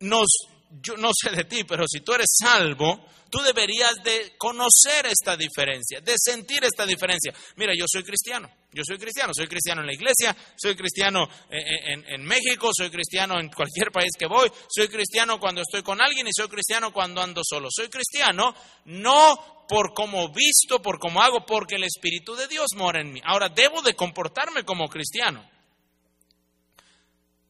yo 0.00 0.96
no 0.96 1.10
sé 1.12 1.30
de 1.30 1.44
ti, 1.44 1.64
pero 1.64 1.84
si 1.88 2.00
tú 2.00 2.12
eres 2.12 2.36
salvo, 2.38 3.04
tú 3.30 3.40
deberías 3.40 3.94
de 4.04 4.34
conocer 4.38 5.06
esta 5.06 5.36
diferencia, 5.36 6.00
de 6.00 6.14
sentir 6.16 6.64
esta 6.64 6.86
diferencia. 6.86 7.32
Mira, 7.56 7.72
yo 7.76 7.84
soy 7.90 8.02
cristiano, 8.02 8.50
yo 8.72 8.82
soy 8.86 8.98
cristiano, 8.98 9.32
soy 9.34 9.46
cristiano 9.46 9.80
en 9.80 9.86
la 9.86 9.94
iglesia, 9.94 10.36
soy 10.56 10.74
cristiano 10.76 11.28
en, 11.50 12.04
en, 12.06 12.22
México, 12.24 12.70
soy 12.76 12.90
cristiano 12.90 13.38
en 13.38 13.48
cualquier 13.48 13.90
país 13.90 14.10
que 14.18 14.26
voy, 14.26 14.50
soy 14.68 14.88
cristiano 14.88 15.38
cuando 15.38 15.62
estoy 15.62 15.82
con 15.82 16.00
alguien 16.00 16.26
y 16.26 16.32
soy 16.32 16.48
cristiano 16.48 16.92
cuando 16.92 17.20
ando 17.20 17.42
solo. 17.44 17.68
Soy 17.70 17.88
cristiano 17.88 18.54
no 18.86 19.64
por 19.68 19.92
cómo 19.92 20.32
visto, 20.32 20.80
por 20.80 20.98
cómo 20.98 21.22
hago, 21.22 21.44
porque 21.44 21.76
el 21.76 21.84
Espíritu 21.84 22.34
de 22.34 22.48
Dios 22.48 22.68
mora 22.74 23.00
en 23.00 23.12
mí. 23.12 23.20
Ahora, 23.24 23.50
debo 23.50 23.82
de 23.82 23.94
comportarme 23.94 24.64
como 24.64 24.88
cristiano. 24.88 25.48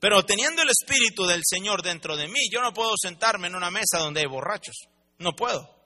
Pero 0.01 0.25
teniendo 0.25 0.63
el 0.63 0.69
Espíritu 0.69 1.27
del 1.27 1.43
Señor 1.45 1.83
dentro 1.83 2.17
de 2.17 2.29
mí, 2.29 2.41
yo 2.53 2.61
no 2.61 2.73
puedo 2.73 2.93
sentarme 3.01 3.49
en 3.49 3.57
una 3.57 3.71
mesa 3.71 3.99
donde 3.99 4.21
hay 4.21 4.27
borrachos. 4.27 4.77
No 5.19 5.33
puedo. 5.35 5.79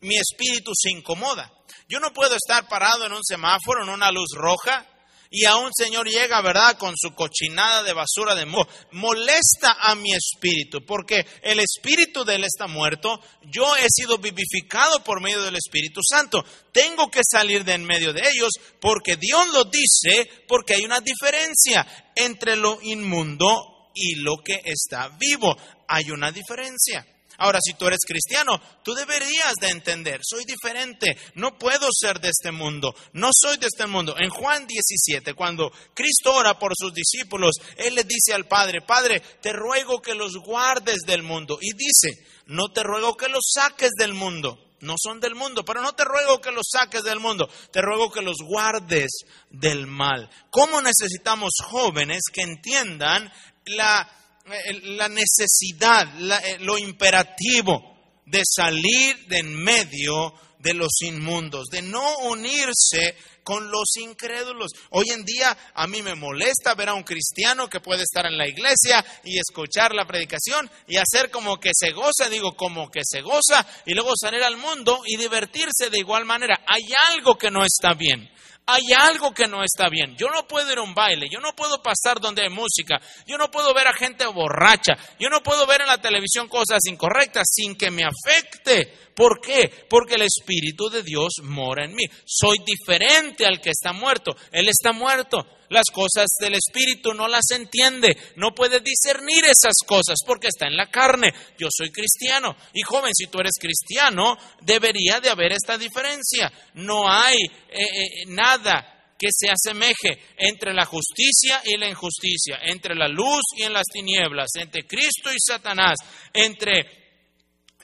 Mi 0.00 0.16
espíritu 0.16 0.70
se 0.74 0.90
incomoda. 0.90 1.52
Yo 1.88 2.00
no 2.00 2.12
puedo 2.12 2.34
estar 2.34 2.68
parado 2.68 3.06
en 3.06 3.12
un 3.12 3.24
semáforo, 3.24 3.82
en 3.82 3.90
una 3.90 4.10
luz 4.10 4.30
roja, 4.34 4.86
y 5.30 5.44
a 5.44 5.56
un 5.56 5.70
Señor 5.72 6.08
llega, 6.08 6.42
¿verdad?, 6.42 6.76
con 6.76 6.94
su 6.96 7.14
cochinada 7.14 7.84
de 7.84 7.92
basura 7.92 8.34
de 8.34 8.46
mo 8.46 8.66
molesta 8.90 9.76
a 9.80 9.94
mi 9.94 10.12
espíritu, 10.12 10.84
porque 10.84 11.24
el 11.42 11.60
espíritu 11.60 12.24
de 12.24 12.34
él 12.34 12.44
está 12.44 12.66
muerto, 12.66 13.20
yo 13.42 13.76
he 13.76 13.86
sido 13.88 14.18
vivificado 14.18 15.04
por 15.04 15.20
medio 15.20 15.42
del 15.42 15.54
Espíritu 15.54 16.00
Santo. 16.02 16.44
Tengo 16.72 17.08
que 17.10 17.20
salir 17.22 17.64
de 17.64 17.74
en 17.74 17.84
medio 17.84 18.12
de 18.12 18.22
ellos 18.28 18.50
porque 18.80 19.16
Dios 19.16 19.48
lo 19.52 19.64
dice, 19.64 20.28
porque 20.48 20.74
hay 20.74 20.84
una 20.84 21.00
diferencia 21.00 21.86
entre 22.16 22.56
lo 22.56 22.80
inmundo 22.82 23.90
y 23.94 24.16
lo 24.16 24.38
que 24.44 24.60
está 24.64 25.08
vivo. 25.18 25.56
Hay 25.86 26.10
una 26.10 26.32
diferencia. 26.32 27.06
Ahora, 27.40 27.58
si 27.62 27.72
tú 27.72 27.86
eres 27.86 28.00
cristiano, 28.06 28.60
tú 28.84 28.92
deberías 28.92 29.54
de 29.62 29.70
entender, 29.70 30.20
soy 30.22 30.44
diferente, 30.44 31.16
no 31.36 31.56
puedo 31.56 31.88
ser 31.90 32.20
de 32.20 32.28
este 32.28 32.52
mundo, 32.52 32.94
no 33.14 33.30
soy 33.32 33.56
de 33.56 33.66
este 33.66 33.86
mundo. 33.86 34.14
En 34.18 34.28
Juan 34.28 34.66
17, 34.66 35.32
cuando 35.32 35.72
Cristo 35.94 36.34
ora 36.34 36.58
por 36.58 36.72
sus 36.76 36.92
discípulos, 36.92 37.56
Él 37.78 37.94
le 37.94 38.04
dice 38.04 38.34
al 38.34 38.46
Padre, 38.46 38.82
Padre, 38.82 39.20
te 39.40 39.54
ruego 39.54 40.02
que 40.02 40.14
los 40.14 40.36
guardes 40.36 40.98
del 41.06 41.22
mundo. 41.22 41.58
Y 41.62 41.72
dice, 41.72 42.22
no 42.44 42.72
te 42.72 42.82
ruego 42.82 43.16
que 43.16 43.30
los 43.30 43.50
saques 43.54 43.92
del 43.96 44.12
mundo, 44.12 44.58
no 44.80 44.96
son 45.02 45.18
del 45.18 45.34
mundo, 45.34 45.64
pero 45.64 45.80
no 45.80 45.94
te 45.94 46.04
ruego 46.04 46.42
que 46.42 46.52
los 46.52 46.66
saques 46.70 47.04
del 47.04 47.20
mundo, 47.20 47.48
te 47.72 47.80
ruego 47.80 48.12
que 48.12 48.20
los 48.20 48.36
guardes 48.46 49.22
del 49.48 49.86
mal. 49.86 50.28
¿Cómo 50.50 50.82
necesitamos 50.82 51.52
jóvenes 51.64 52.20
que 52.30 52.42
entiendan 52.42 53.32
la 53.64 54.19
la 54.44 55.08
necesidad, 55.08 56.08
eh, 56.44 56.58
lo 56.60 56.78
imperativo 56.78 57.90
de 58.26 58.42
salir 58.44 59.26
de 59.26 59.38
en 59.38 59.54
medio 59.54 60.34
de 60.58 60.74
los 60.74 61.00
inmundos, 61.02 61.68
de 61.68 61.82
no 61.82 62.18
unirse 62.18 63.16
con 63.42 63.70
los 63.70 63.96
incrédulos. 63.96 64.72
Hoy 64.90 65.06
en 65.10 65.24
día 65.24 65.56
a 65.74 65.86
mí 65.86 66.02
me 66.02 66.14
molesta 66.14 66.74
ver 66.74 66.90
a 66.90 66.94
un 66.94 67.02
cristiano 67.02 67.68
que 67.68 67.80
puede 67.80 68.02
estar 68.02 68.26
en 68.26 68.36
la 68.36 68.46
iglesia 68.46 69.04
y 69.24 69.38
escuchar 69.38 69.94
la 69.94 70.06
predicación 70.06 70.70
y 70.86 70.96
hacer 70.96 71.30
como 71.30 71.58
que 71.58 71.70
se 71.74 71.92
goza, 71.92 72.28
digo 72.28 72.54
como 72.54 72.90
que 72.90 73.00
se 73.02 73.22
goza, 73.22 73.66
y 73.86 73.94
luego 73.94 74.12
salir 74.14 74.42
al 74.42 74.56
mundo 74.56 75.00
y 75.06 75.16
divertirse 75.16 75.90
de 75.90 75.98
igual 75.98 76.24
manera. 76.24 76.60
Hay 76.66 76.82
algo 77.08 77.36
que 77.36 77.50
no 77.50 77.64
está 77.64 77.94
bien 77.94 78.30
hay 78.72 78.92
algo 78.96 79.32
que 79.32 79.46
no 79.46 79.62
está 79.62 79.88
bien. 79.88 80.16
Yo 80.16 80.28
no 80.28 80.46
puedo 80.46 80.70
ir 80.72 80.78
a 80.78 80.82
un 80.82 80.94
baile, 80.94 81.28
yo 81.30 81.40
no 81.40 81.54
puedo 81.54 81.82
pasar 81.82 82.20
donde 82.20 82.42
hay 82.42 82.50
música, 82.50 83.00
yo 83.26 83.36
no 83.38 83.50
puedo 83.50 83.74
ver 83.74 83.88
a 83.88 83.92
gente 83.92 84.26
borracha, 84.26 84.96
yo 85.18 85.28
no 85.28 85.42
puedo 85.42 85.66
ver 85.66 85.82
en 85.82 85.88
la 85.88 86.00
televisión 86.00 86.48
cosas 86.48 86.80
incorrectas 86.86 87.48
sin 87.50 87.76
que 87.76 87.90
me 87.90 88.04
afecte. 88.04 89.10
¿Por 89.14 89.40
qué? 89.40 89.86
Porque 89.88 90.14
el 90.14 90.22
Espíritu 90.22 90.88
de 90.88 91.02
Dios 91.02 91.40
mora 91.42 91.84
en 91.84 91.94
mí. 91.94 92.04
Soy 92.24 92.58
diferente 92.64 93.44
al 93.44 93.60
que 93.60 93.70
está 93.70 93.92
muerto. 93.92 94.34
Él 94.52 94.68
está 94.68 94.92
muerto 94.92 95.46
las 95.70 95.86
cosas 95.92 96.28
del 96.38 96.54
Espíritu, 96.54 97.14
no 97.14 97.26
las 97.26 97.50
entiende, 97.52 98.16
no 98.36 98.54
puede 98.54 98.80
discernir 98.80 99.44
esas 99.44 99.74
cosas 99.86 100.18
porque 100.26 100.48
está 100.48 100.66
en 100.66 100.76
la 100.76 100.90
carne. 100.90 101.32
Yo 101.58 101.68
soy 101.70 101.90
cristiano 101.90 102.54
y 102.74 102.82
joven, 102.82 103.12
si 103.14 103.26
tú 103.28 103.38
eres 103.38 103.54
cristiano, 103.58 104.36
debería 104.60 105.20
de 105.20 105.30
haber 105.30 105.52
esta 105.52 105.78
diferencia. 105.78 106.52
No 106.74 107.10
hay 107.10 107.36
eh, 107.36 107.78
eh, 107.78 108.24
nada 108.26 109.14
que 109.18 109.28
se 109.30 109.48
asemeje 109.50 110.18
entre 110.38 110.72
la 110.72 110.86
justicia 110.86 111.60
y 111.64 111.76
la 111.76 111.88
injusticia, 111.88 112.58
entre 112.62 112.94
la 112.94 113.06
luz 113.06 113.42
y 113.54 113.62
en 113.62 113.72
las 113.72 113.86
tinieblas, 113.92 114.48
entre 114.56 114.86
Cristo 114.86 115.30
y 115.30 115.38
Satanás, 115.38 115.96
entre 116.32 116.99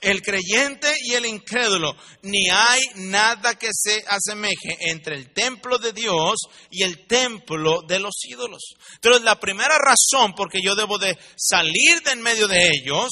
el 0.01 0.21
creyente 0.21 0.93
y 1.03 1.13
el 1.13 1.25
incrédulo, 1.25 1.95
ni 2.21 2.49
hay 2.49 2.81
nada 2.95 3.55
que 3.55 3.69
se 3.71 4.03
asemeje 4.07 4.77
entre 4.91 5.15
el 5.15 5.33
templo 5.33 5.77
de 5.79 5.91
Dios 5.91 6.35
y 6.69 6.83
el 6.83 7.07
templo 7.07 7.81
de 7.87 7.99
los 7.99 8.13
ídolos. 8.25 8.75
Entonces, 8.93 9.23
la 9.23 9.39
primera 9.39 9.77
razón 9.77 10.33
por 10.33 10.51
que 10.51 10.61
yo 10.61 10.75
debo 10.75 10.97
de 10.99 11.17
salir 11.35 12.01
de 12.03 12.11
en 12.11 12.21
medio 12.21 12.47
de 12.47 12.67
ellos 12.67 13.09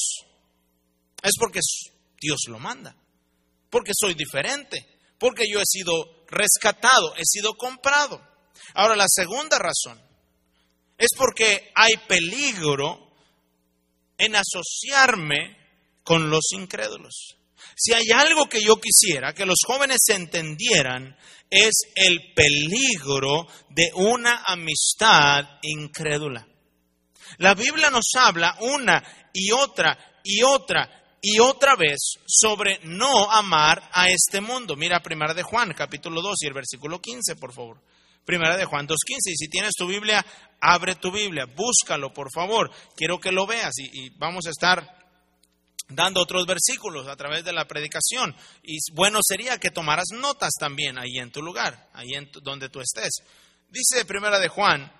es 1.23 1.33
porque 1.39 1.59
Dios 2.21 2.41
lo 2.47 2.59
manda, 2.59 2.95
porque 3.69 3.91
soy 3.99 4.13
diferente, 4.13 4.85
porque 5.17 5.45
yo 5.51 5.59
he 5.59 5.65
sido 5.65 6.25
rescatado, 6.27 7.15
he 7.15 7.25
sido 7.25 7.55
comprado. 7.55 8.21
Ahora, 8.75 8.95
la 8.95 9.07
segunda 9.07 9.57
razón 9.57 9.99
es 10.97 11.09
porque 11.17 11.71
hay 11.75 11.97
peligro 12.07 13.11
en 14.17 14.35
asociarme 14.35 15.64
con 16.05 16.29
los 16.29 16.53
incrédulos. 16.53 17.35
Si 17.75 17.91
hay 17.93 18.09
algo 18.13 18.47
que 18.47 18.61
yo 18.61 18.79
quisiera 18.79 19.33
que 19.33 19.45
los 19.45 19.59
jóvenes 19.65 19.99
entendieran, 20.07 21.17
es 21.49 21.73
el 21.95 22.33
peligro 22.33 23.47
de 23.69 23.91
una 23.95 24.43
amistad 24.45 25.59
incrédula. 25.63 26.47
La 27.39 27.53
Biblia 27.53 27.89
nos 27.89 28.05
habla 28.17 28.55
una 28.61 29.03
y 29.33 29.51
otra 29.51 30.21
y 30.23 30.41
otra 30.43 31.17
y 31.21 31.39
otra 31.39 31.75
vez 31.75 31.97
sobre 32.25 32.79
no 32.83 33.29
amar 33.29 33.89
a 33.91 34.09
este 34.09 34.39
mundo. 34.41 34.75
Mira 34.75 35.01
Primera 35.01 35.33
de 35.33 35.43
Juan, 35.43 35.73
capítulo 35.73 36.21
2 36.21 36.35
y 36.43 36.47
el 36.47 36.53
versículo 36.53 37.01
15, 37.01 37.35
por 37.35 37.51
favor. 37.51 37.81
Primera 38.23 38.55
de 38.57 38.65
Juan 38.65 38.87
2.15. 38.87 38.95
Y 39.25 39.35
si 39.35 39.49
tienes 39.49 39.73
tu 39.73 39.87
Biblia, 39.87 40.25
abre 40.61 40.95
tu 40.95 41.11
Biblia, 41.11 41.45
búscalo, 41.45 42.13
por 42.13 42.31
favor. 42.31 42.71
Quiero 42.95 43.19
que 43.19 43.31
lo 43.31 43.45
veas 43.47 43.73
y, 43.77 44.05
y 44.05 44.09
vamos 44.17 44.45
a 44.45 44.51
estar 44.51 45.04
dando 45.87 46.21
otros 46.21 46.45
versículos 46.45 47.07
a 47.07 47.15
través 47.15 47.43
de 47.43 47.53
la 47.53 47.67
predicación. 47.67 48.35
Y 48.63 48.77
bueno 48.93 49.19
sería 49.21 49.57
que 49.57 49.71
tomaras 49.71 50.07
notas 50.13 50.51
también 50.59 50.97
ahí 50.97 51.17
en 51.17 51.31
tu 51.31 51.41
lugar, 51.41 51.89
ahí 51.93 52.13
en 52.13 52.29
donde 52.41 52.69
tú 52.69 52.81
estés. 52.81 53.13
Dice 53.69 54.05
Primera 54.05 54.39
de 54.39 54.47
Juan, 54.47 54.91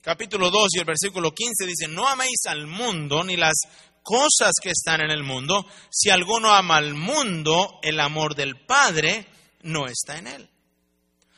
capítulo 0.00 0.50
2 0.50 0.68
y 0.74 0.78
el 0.78 0.84
versículo 0.84 1.32
15 1.32 1.66
dice, 1.66 1.88
no 1.88 2.08
améis 2.08 2.46
al 2.46 2.66
mundo 2.66 3.24
ni 3.24 3.36
las 3.36 3.54
cosas 4.02 4.52
que 4.62 4.70
están 4.70 5.00
en 5.00 5.10
el 5.10 5.22
mundo. 5.22 5.66
Si 5.90 6.10
alguno 6.10 6.52
ama 6.52 6.76
al 6.76 6.94
mundo, 6.94 7.80
el 7.82 8.00
amor 8.00 8.34
del 8.34 8.64
Padre 8.64 9.26
no 9.62 9.86
está 9.86 10.18
en 10.18 10.26
él. 10.26 10.50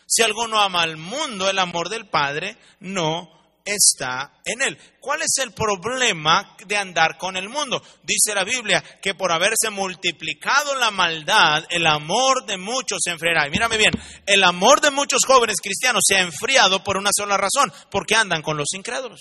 Si 0.07 0.23
alguno 0.23 0.61
ama 0.61 0.83
al 0.83 0.97
mundo, 0.97 1.51
el 1.51 1.59
amor 1.59 1.89
del 1.89 2.09
Padre 2.09 2.57
no 2.81 3.36
está 3.67 4.41
en 4.45 4.63
él. 4.63 4.79
¿Cuál 5.01 5.21
es 5.23 5.37
el 5.39 5.53
problema 5.53 6.57
de 6.65 6.77
andar 6.77 7.19
con 7.19 7.37
el 7.37 7.49
mundo? 7.49 7.83
Dice 8.03 8.35
la 8.35 8.45
Biblia 8.45 8.83
que 9.03 9.15
por 9.15 9.33
haberse 9.33 9.71
multiplicado 9.71 10.75
la 10.77 10.91
maldad, 10.91 11.65
el 11.69 11.87
amor 11.87 12.47
de 12.47 12.57
muchos 12.57 13.01
se 13.03 13.11
enfriará. 13.11 13.49
Mírame 13.51 13.77
bien, 13.77 13.93
el 14.25 14.45
amor 14.45 14.81
de 14.81 14.91
muchos 14.91 15.21
jóvenes 15.27 15.57
cristianos 15.61 16.03
se 16.07 16.17
ha 16.17 16.21
enfriado 16.21 16.83
por 16.83 16.97
una 16.97 17.11
sola 17.15 17.37
razón, 17.37 17.73
porque 17.91 18.15
andan 18.15 18.43
con 18.43 18.57
los 18.57 18.73
incrédulos. 18.75 19.21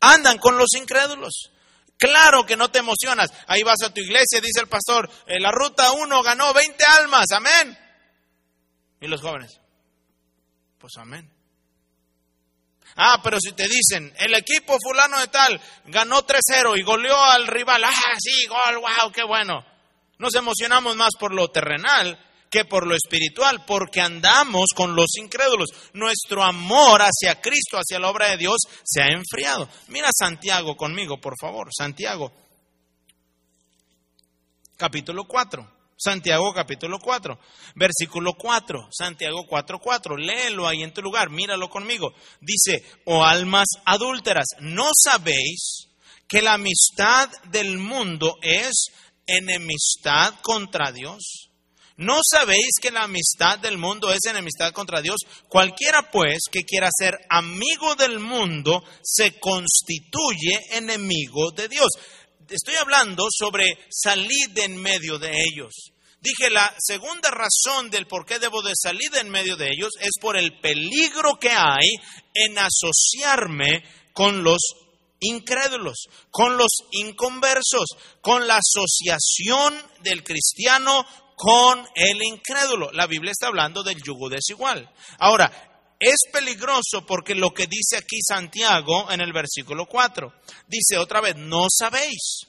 Andan 0.00 0.38
con 0.38 0.56
los 0.56 0.72
incrédulos. 0.76 1.52
Claro 1.98 2.46
que 2.46 2.56
no 2.56 2.70
te 2.70 2.78
emocionas. 2.78 3.30
Ahí 3.46 3.62
vas 3.62 3.82
a 3.84 3.92
tu 3.92 4.00
iglesia, 4.00 4.40
dice 4.40 4.60
el 4.60 4.68
pastor, 4.68 5.10
eh, 5.26 5.38
la 5.40 5.50
ruta 5.50 5.92
1 5.92 6.22
ganó 6.22 6.54
20 6.54 6.84
almas, 6.84 7.26
amén. 7.32 7.76
¿Y 9.00 9.06
los 9.08 9.20
jóvenes? 9.20 9.60
Pues 10.78 10.92
amén. 10.96 11.37
Ah, 12.96 13.20
pero 13.22 13.38
si 13.40 13.52
te 13.52 13.68
dicen, 13.68 14.12
el 14.18 14.34
equipo 14.34 14.76
fulano 14.82 15.20
de 15.20 15.28
tal 15.28 15.60
ganó 15.86 16.26
3-0 16.26 16.78
y 16.78 16.82
goleó 16.82 17.16
al 17.16 17.46
rival, 17.46 17.84
ah, 17.84 18.14
sí, 18.18 18.46
gol, 18.46 18.80
wow, 18.80 19.12
qué 19.12 19.22
bueno. 19.22 19.64
Nos 20.18 20.34
emocionamos 20.34 20.96
más 20.96 21.10
por 21.18 21.32
lo 21.32 21.48
terrenal 21.48 22.18
que 22.50 22.64
por 22.64 22.86
lo 22.86 22.94
espiritual, 22.94 23.64
porque 23.66 24.00
andamos 24.00 24.66
con 24.74 24.96
los 24.96 25.16
incrédulos. 25.18 25.68
Nuestro 25.92 26.42
amor 26.42 27.02
hacia 27.02 27.40
Cristo, 27.40 27.76
hacia 27.76 27.98
la 27.98 28.10
obra 28.10 28.30
de 28.30 28.38
Dios, 28.38 28.56
se 28.84 29.02
ha 29.02 29.08
enfriado. 29.08 29.68
Mira 29.88 30.08
Santiago 30.12 30.74
conmigo, 30.76 31.20
por 31.20 31.34
favor. 31.38 31.68
Santiago, 31.72 32.32
capítulo 34.76 35.24
4. 35.24 35.77
Santiago 36.00 36.54
capítulo 36.54 37.00
4, 37.00 37.36
versículo 37.74 38.34
4, 38.34 38.88
Santiago 38.92 39.44
4, 39.48 39.80
4, 39.80 40.16
léelo 40.16 40.68
ahí 40.68 40.84
en 40.84 40.94
tu 40.94 41.02
lugar, 41.02 41.28
míralo 41.28 41.68
conmigo. 41.68 42.14
Dice, 42.40 42.84
oh 43.04 43.24
almas 43.24 43.66
adúlteras, 43.84 44.46
¿no 44.60 44.90
sabéis 44.94 45.88
que 46.28 46.40
la 46.40 46.54
amistad 46.54 47.28
del 47.50 47.78
mundo 47.78 48.36
es 48.42 48.92
enemistad 49.26 50.34
contra 50.40 50.92
Dios? 50.92 51.48
¿No 51.96 52.20
sabéis 52.22 52.78
que 52.80 52.92
la 52.92 53.02
amistad 53.02 53.58
del 53.58 53.76
mundo 53.76 54.12
es 54.12 54.24
enemistad 54.26 54.72
contra 54.72 55.02
Dios? 55.02 55.16
Cualquiera 55.48 56.12
pues 56.12 56.42
que 56.48 56.62
quiera 56.62 56.90
ser 56.96 57.18
amigo 57.28 57.96
del 57.96 58.20
mundo 58.20 58.84
se 59.02 59.36
constituye 59.40 60.60
enemigo 60.76 61.50
de 61.50 61.66
Dios 61.66 61.88
estoy 62.48 62.76
hablando 62.76 63.26
sobre 63.30 63.66
salir 63.90 64.50
de 64.50 64.64
en 64.64 64.76
medio 64.80 65.18
de 65.18 65.30
ellos. 65.30 65.92
Dije, 66.20 66.50
la 66.50 66.74
segunda 66.78 67.30
razón 67.30 67.90
del 67.90 68.06
por 68.06 68.26
qué 68.26 68.38
debo 68.38 68.62
de 68.62 68.72
salir 68.74 69.10
de 69.10 69.20
en 69.20 69.30
medio 69.30 69.56
de 69.56 69.68
ellos 69.68 69.92
es 70.00 70.12
por 70.20 70.36
el 70.36 70.58
peligro 70.60 71.38
que 71.38 71.50
hay 71.50 71.88
en 72.34 72.58
asociarme 72.58 73.84
con 74.12 74.42
los 74.42 74.58
incrédulos, 75.20 76.06
con 76.30 76.56
los 76.56 76.70
inconversos, 76.90 77.86
con 78.20 78.48
la 78.48 78.58
asociación 78.58 79.80
del 80.02 80.24
cristiano 80.24 81.06
con 81.38 81.86
el 81.94 82.20
incrédulo. 82.22 82.90
La 82.92 83.06
Biblia 83.06 83.30
está 83.30 83.46
hablando 83.46 83.84
del 83.84 84.02
yugo 84.02 84.28
desigual. 84.28 84.92
Ahora, 85.20 85.67
es 85.98 86.16
peligroso 86.32 87.04
porque 87.06 87.34
lo 87.34 87.52
que 87.52 87.66
dice 87.66 87.96
aquí 87.96 88.18
Santiago 88.22 89.10
en 89.10 89.20
el 89.20 89.32
versículo 89.32 89.86
4, 89.86 90.32
dice 90.68 90.96
otra 90.98 91.20
vez, 91.20 91.36
no 91.36 91.66
sabéis 91.68 92.46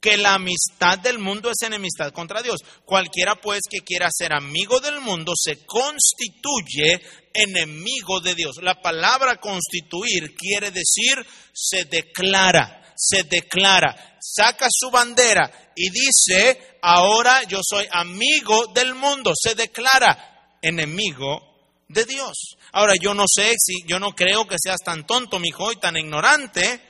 que 0.00 0.16
la 0.16 0.34
amistad 0.34 0.98
del 0.98 1.18
mundo 1.18 1.50
es 1.50 1.60
enemistad 1.62 2.12
contra 2.12 2.42
Dios. 2.42 2.60
Cualquiera 2.84 3.34
pues 3.36 3.60
que 3.68 3.80
quiera 3.80 4.08
ser 4.10 4.32
amigo 4.32 4.80
del 4.80 5.00
mundo 5.00 5.32
se 5.36 5.64
constituye 5.66 7.02
enemigo 7.34 8.20
de 8.20 8.34
Dios. 8.34 8.56
La 8.62 8.80
palabra 8.80 9.36
constituir 9.36 10.34
quiere 10.34 10.70
decir 10.70 11.14
se 11.52 11.84
declara, 11.84 12.94
se 12.96 13.24
declara, 13.24 14.18
saca 14.20 14.68
su 14.70 14.90
bandera 14.90 15.72
y 15.76 15.90
dice, 15.90 16.78
ahora 16.82 17.42
yo 17.44 17.60
soy 17.62 17.86
amigo 17.90 18.68
del 18.68 18.94
mundo, 18.94 19.32
se 19.34 19.54
declara 19.54 20.56
enemigo 20.62 21.49
de 21.90 22.04
Dios. 22.04 22.56
Ahora, 22.72 22.94
yo 23.00 23.14
no 23.14 23.24
sé 23.26 23.54
si, 23.58 23.82
yo 23.86 23.98
no 23.98 24.12
creo 24.12 24.46
que 24.46 24.56
seas 24.58 24.78
tan 24.84 25.06
tonto, 25.06 25.38
mi 25.38 25.48
hijo, 25.48 25.72
y 25.72 25.76
tan 25.76 25.96
ignorante. 25.96 26.80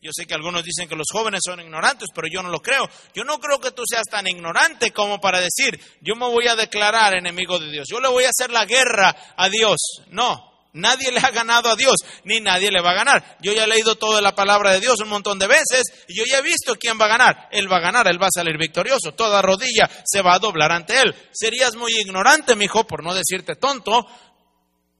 Yo 0.00 0.10
sé 0.14 0.26
que 0.26 0.34
algunos 0.34 0.64
dicen 0.64 0.88
que 0.88 0.96
los 0.96 1.08
jóvenes 1.12 1.40
son 1.44 1.60
ignorantes, 1.60 2.08
pero 2.14 2.28
yo 2.30 2.42
no 2.42 2.48
lo 2.48 2.60
creo. 2.60 2.88
Yo 3.14 3.24
no 3.24 3.38
creo 3.38 3.60
que 3.60 3.72
tú 3.72 3.82
seas 3.86 4.04
tan 4.10 4.26
ignorante 4.26 4.92
como 4.92 5.20
para 5.20 5.40
decir, 5.40 5.78
yo 6.00 6.14
me 6.16 6.26
voy 6.26 6.46
a 6.48 6.56
declarar 6.56 7.14
enemigo 7.16 7.58
de 7.58 7.70
Dios. 7.70 7.86
Yo 7.90 8.00
le 8.00 8.08
voy 8.08 8.24
a 8.24 8.30
hacer 8.30 8.50
la 8.50 8.64
guerra 8.64 9.34
a 9.36 9.48
Dios. 9.48 9.76
No, 10.08 10.56
Nadie 10.76 11.10
le 11.10 11.20
ha 11.20 11.30
ganado 11.30 11.70
a 11.70 11.76
Dios, 11.76 11.94
ni 12.24 12.38
nadie 12.38 12.70
le 12.70 12.82
va 12.82 12.90
a 12.90 12.96
ganar. 12.96 13.38
Yo 13.40 13.54
ya 13.54 13.64
he 13.64 13.66
leído 13.66 13.94
toda 13.96 14.20
la 14.20 14.34
palabra 14.34 14.72
de 14.72 14.80
Dios 14.80 15.00
un 15.00 15.08
montón 15.08 15.38
de 15.38 15.46
veces 15.46 15.84
y 16.06 16.18
yo 16.18 16.24
ya 16.30 16.40
he 16.40 16.42
visto 16.42 16.76
quién 16.76 17.00
va 17.00 17.06
a 17.06 17.08
ganar. 17.08 17.48
Él 17.50 17.70
va 17.70 17.78
a 17.78 17.80
ganar, 17.80 18.06
él 18.08 18.22
va 18.22 18.26
a 18.26 18.30
salir 18.34 18.58
victorioso. 18.58 19.12
Toda 19.12 19.40
rodilla 19.40 19.88
se 20.04 20.20
va 20.20 20.34
a 20.34 20.38
doblar 20.38 20.72
ante 20.72 21.00
él. 21.00 21.14
Serías 21.32 21.74
muy 21.76 21.92
ignorante, 21.98 22.54
mi 22.56 22.66
hijo, 22.66 22.86
por 22.86 23.02
no 23.02 23.14
decirte 23.14 23.56
tonto, 23.56 24.04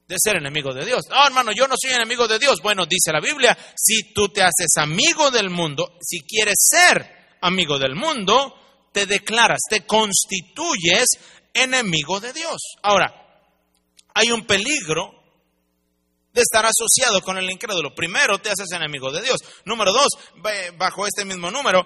de 0.07 0.15
ser 0.17 0.37
enemigo 0.37 0.73
de 0.73 0.85
Dios. 0.85 1.01
No, 1.09 1.25
hermano, 1.25 1.51
yo 1.51 1.67
no 1.67 1.75
soy 1.79 1.91
enemigo 1.93 2.27
de 2.27 2.39
Dios. 2.39 2.61
Bueno, 2.61 2.85
dice 2.85 3.11
la 3.11 3.19
Biblia, 3.19 3.57
si 3.75 4.13
tú 4.13 4.29
te 4.29 4.41
haces 4.41 4.77
amigo 4.77 5.29
del 5.31 5.49
mundo, 5.49 5.97
si 6.01 6.21
quieres 6.21 6.55
ser 6.57 7.37
amigo 7.41 7.77
del 7.77 7.95
mundo, 7.95 8.89
te 8.93 9.05
declaras, 9.05 9.59
te 9.69 9.85
constituyes 9.85 11.05
enemigo 11.53 12.19
de 12.19 12.33
Dios. 12.33 12.57
Ahora, 12.81 13.13
hay 14.13 14.31
un 14.31 14.45
peligro 14.45 15.11
de 16.31 16.41
estar 16.41 16.65
asociado 16.65 17.21
con 17.21 17.37
el 17.37 17.49
incrédulo. 17.49 17.93
Primero, 17.93 18.39
te 18.39 18.49
haces 18.49 18.71
enemigo 18.71 19.11
de 19.11 19.21
Dios. 19.21 19.39
Número 19.65 19.91
dos, 19.91 20.07
bajo 20.77 21.05
este 21.05 21.25
mismo 21.25 21.51
número, 21.51 21.85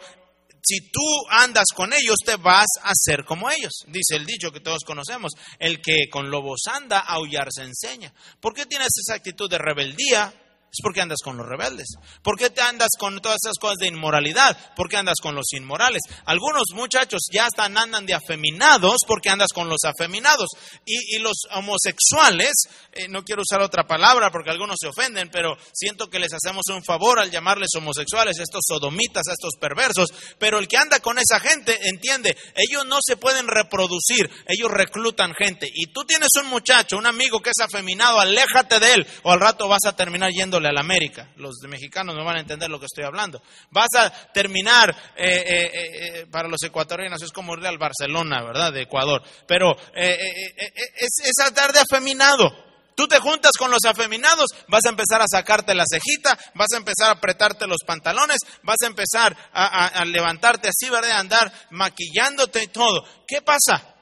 si 0.63 0.91
tú 0.91 1.27
andas 1.29 1.65
con 1.75 1.93
ellos, 1.93 2.17
te 2.23 2.35
vas 2.35 2.67
a 2.83 2.91
hacer 2.91 3.25
como 3.25 3.49
ellos. 3.49 3.71
Dice 3.87 4.15
el 4.15 4.25
dicho 4.25 4.51
que 4.51 4.59
todos 4.59 4.83
conocemos, 4.83 5.33
el 5.59 5.81
que 5.81 6.09
con 6.09 6.29
lobos 6.29 6.61
anda, 6.71 6.99
aullar 6.99 7.47
se 7.51 7.63
enseña. 7.63 8.13
¿Por 8.39 8.53
qué 8.53 8.65
tienes 8.65 8.89
esa 8.97 9.15
actitud 9.15 9.49
de 9.49 9.57
rebeldía? 9.57 10.33
Es 10.71 10.81
porque 10.81 11.01
andas 11.01 11.19
con 11.21 11.35
los 11.35 11.45
rebeldes. 11.45 11.95
¿Por 12.23 12.37
qué 12.37 12.49
te 12.49 12.61
andas 12.61 12.91
con 12.97 13.19
todas 13.19 13.39
esas 13.43 13.57
cosas 13.59 13.77
de 13.77 13.87
inmoralidad? 13.87 14.73
¿Por 14.73 14.87
qué 14.87 14.95
andas 14.95 15.17
con 15.21 15.35
los 15.35 15.51
inmorales? 15.51 16.01
Algunos 16.25 16.63
muchachos 16.73 17.27
ya 17.29 17.47
están 17.47 17.77
andan 17.77 18.05
de 18.05 18.13
afeminados 18.13 18.97
porque 19.05 19.29
andas 19.29 19.49
con 19.53 19.67
los 19.67 19.83
afeminados. 19.83 20.47
Y, 20.85 21.19
los 21.19 21.43
homosexuales, 21.51 22.53
eh, 22.93 23.07
no 23.09 23.23
quiero 23.23 23.41
usar 23.41 23.61
otra 23.61 23.85
palabra 23.85 24.31
porque 24.31 24.49
algunos 24.49 24.77
se 24.79 24.87
ofenden, 24.87 25.29
pero 25.29 25.57
siento 25.73 26.09
que 26.09 26.19
les 26.19 26.33
hacemos 26.33 26.63
un 26.73 26.83
favor 26.83 27.19
al 27.19 27.29
llamarles 27.29 27.69
homosexuales, 27.75 28.39
estos 28.39 28.61
sodomitas, 28.65 29.27
estos 29.27 29.55
perversos. 29.59 30.07
Pero 30.39 30.57
el 30.57 30.69
que 30.69 30.77
anda 30.77 31.01
con 31.01 31.19
esa 31.19 31.39
gente 31.41 31.77
entiende, 31.89 32.35
ellos 32.55 32.85
no 32.85 32.99
se 33.05 33.17
pueden 33.17 33.47
reproducir, 33.49 34.29
ellos 34.47 34.71
reclutan 34.71 35.33
gente. 35.35 35.67
Y 35.71 35.87
tú 35.87 36.05
tienes 36.05 36.29
un 36.41 36.49
muchacho, 36.49 36.97
un 36.97 37.05
amigo 37.05 37.41
que 37.41 37.49
es 37.49 37.59
afeminado, 37.59 38.19
aléjate 38.19 38.79
de 38.79 38.93
él 38.93 39.07
o 39.23 39.31
al 39.31 39.39
rato 39.41 39.67
vas 39.67 39.83
a 39.85 39.95
terminar 39.95 40.31
yendo 40.31 40.60
a 40.69 40.73
la 40.73 40.81
América. 40.81 41.29
Los 41.37 41.55
mexicanos 41.67 42.15
no 42.15 42.23
van 42.23 42.37
a 42.37 42.39
entender 42.41 42.69
lo 42.69 42.79
que 42.79 42.85
estoy 42.85 43.03
hablando. 43.03 43.41
Vas 43.69 43.89
a 43.97 44.09
terminar, 44.31 44.95
eh, 45.15 45.43
eh, 45.45 45.71
eh, 45.73 46.25
para 46.31 46.47
los 46.47 46.61
ecuatorianos 46.63 47.21
es 47.21 47.31
como 47.31 47.53
irle 47.53 47.67
al 47.67 47.77
Barcelona, 47.77 48.43
¿verdad? 48.43 48.71
De 48.73 48.83
Ecuador. 48.83 49.23
Pero 49.47 49.75
es, 49.93 51.09
esa 51.23 51.53
tarde 51.53 51.79
afeminado. 51.79 52.51
Tú 52.95 53.07
te 53.07 53.19
juntas 53.19 53.51
con 53.57 53.71
los 53.71 53.83
afeminados, 53.85 54.47
vas 54.67 54.85
a 54.85 54.89
empezar 54.89 55.21
a 55.21 55.25
sacarte 55.27 55.73
la 55.73 55.85
cejita, 55.89 56.37
vas 56.53 56.73
a 56.73 56.77
empezar 56.77 57.07
a 57.07 57.13
apretarte 57.13 57.65
los 57.65 57.79
pantalones, 57.85 58.39
vas 58.63 58.77
a 58.83 58.87
empezar 58.87 59.35
a, 59.53 59.87
a 59.87 60.05
levantarte 60.05 60.67
así, 60.67 60.89
¿verdad? 60.89 61.11
A 61.11 61.19
andar 61.19 61.51
maquillándote 61.71 62.63
y 62.63 62.67
todo. 62.67 63.03
¿Qué 63.27 63.41
pasa? 63.41 63.95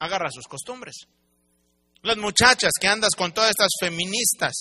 Agarra 0.00 0.30
sus 0.30 0.46
costumbres. 0.46 1.06
Las 2.02 2.16
muchachas 2.16 2.72
que 2.80 2.88
andas 2.88 3.10
con 3.16 3.32
todas 3.32 3.50
estas 3.50 3.70
feministas, 3.80 4.54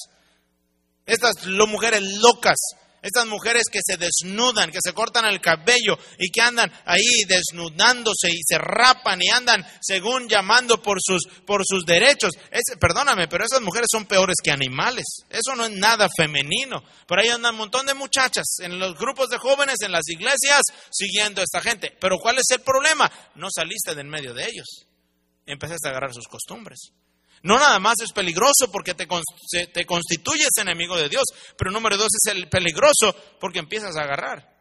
estas 1.08 1.48
mujeres 1.48 2.02
locas, 2.22 2.58
estas 3.02 3.26
mujeres 3.26 3.64
que 3.72 3.80
se 3.82 3.96
desnudan, 3.96 4.72
que 4.72 4.80
se 4.84 4.94
cortan 4.94 5.26
el 5.26 5.40
cabello 5.40 5.98
y 6.20 6.30
que 6.30 6.42
andan 6.42 6.72
ahí 6.86 7.24
desnudándose 7.28 8.30
y 8.30 8.42
se 8.46 8.58
rapan 8.58 9.22
y 9.22 9.30
andan 9.30 9.66
según 9.82 10.28
llamando 10.28 10.82
por 10.82 10.98
sus, 11.02 11.24
por 11.46 11.62
sus 11.66 11.86
derechos. 11.86 12.32
perdóname, 12.80 13.28
pero 13.28 13.46
esas 13.46 13.62
mujeres 13.62 13.88
son 13.92 14.06
peores 14.06 14.36
que 14.44 14.52
animales. 14.52 15.06
Eso 15.30 15.56
no 15.56 15.66
es 15.66 15.72
nada 15.72 16.08
femenino. 16.18 16.84
Por 17.08 17.20
ahí 17.20 17.30
andan 17.30 17.54
un 17.54 17.60
montón 17.60 17.86
de 17.86 17.94
muchachas 17.94 18.60
en 18.60 18.78
los 18.78 18.98
grupos 18.98 19.30
de 19.30 19.38
jóvenes, 19.38 19.78
en 19.82 19.92
las 19.92 20.08
iglesias, 20.10 20.62
siguiendo 20.92 21.40
a 21.40 21.46
esta 21.46 21.62
gente. 21.62 21.96
Pero 22.00 22.18
¿cuál 22.18 22.38
es 22.40 22.50
el 22.52 22.60
problema? 22.60 23.10
No 23.36 23.48
saliste 23.50 23.96
de 23.96 24.02
en 24.02 24.10
medio 24.10 24.34
de 24.34 24.46
ellos. 24.46 24.86
Empezaste 25.46 25.88
a 25.88 25.92
agarrar 25.92 26.14
sus 26.14 26.28
costumbres. 26.28 26.92
No 27.44 27.58
nada 27.60 27.80
más 27.80 27.96
es 28.04 28.12
peligroso 28.12 28.72
porque 28.72 28.94
te, 28.94 29.08
te 29.68 29.86
constituyes 29.86 30.50
enemigo 30.58 30.98
de 30.98 31.10
Dios, 31.10 31.24
pero 31.58 31.72
número 31.72 31.98
dos 31.98 32.08
es 32.08 32.34
el 32.34 32.50
peligroso 32.50 33.16
porque 33.40 33.60
empiezas 33.60 33.96
a 33.96 34.04
agarrar 34.04 34.58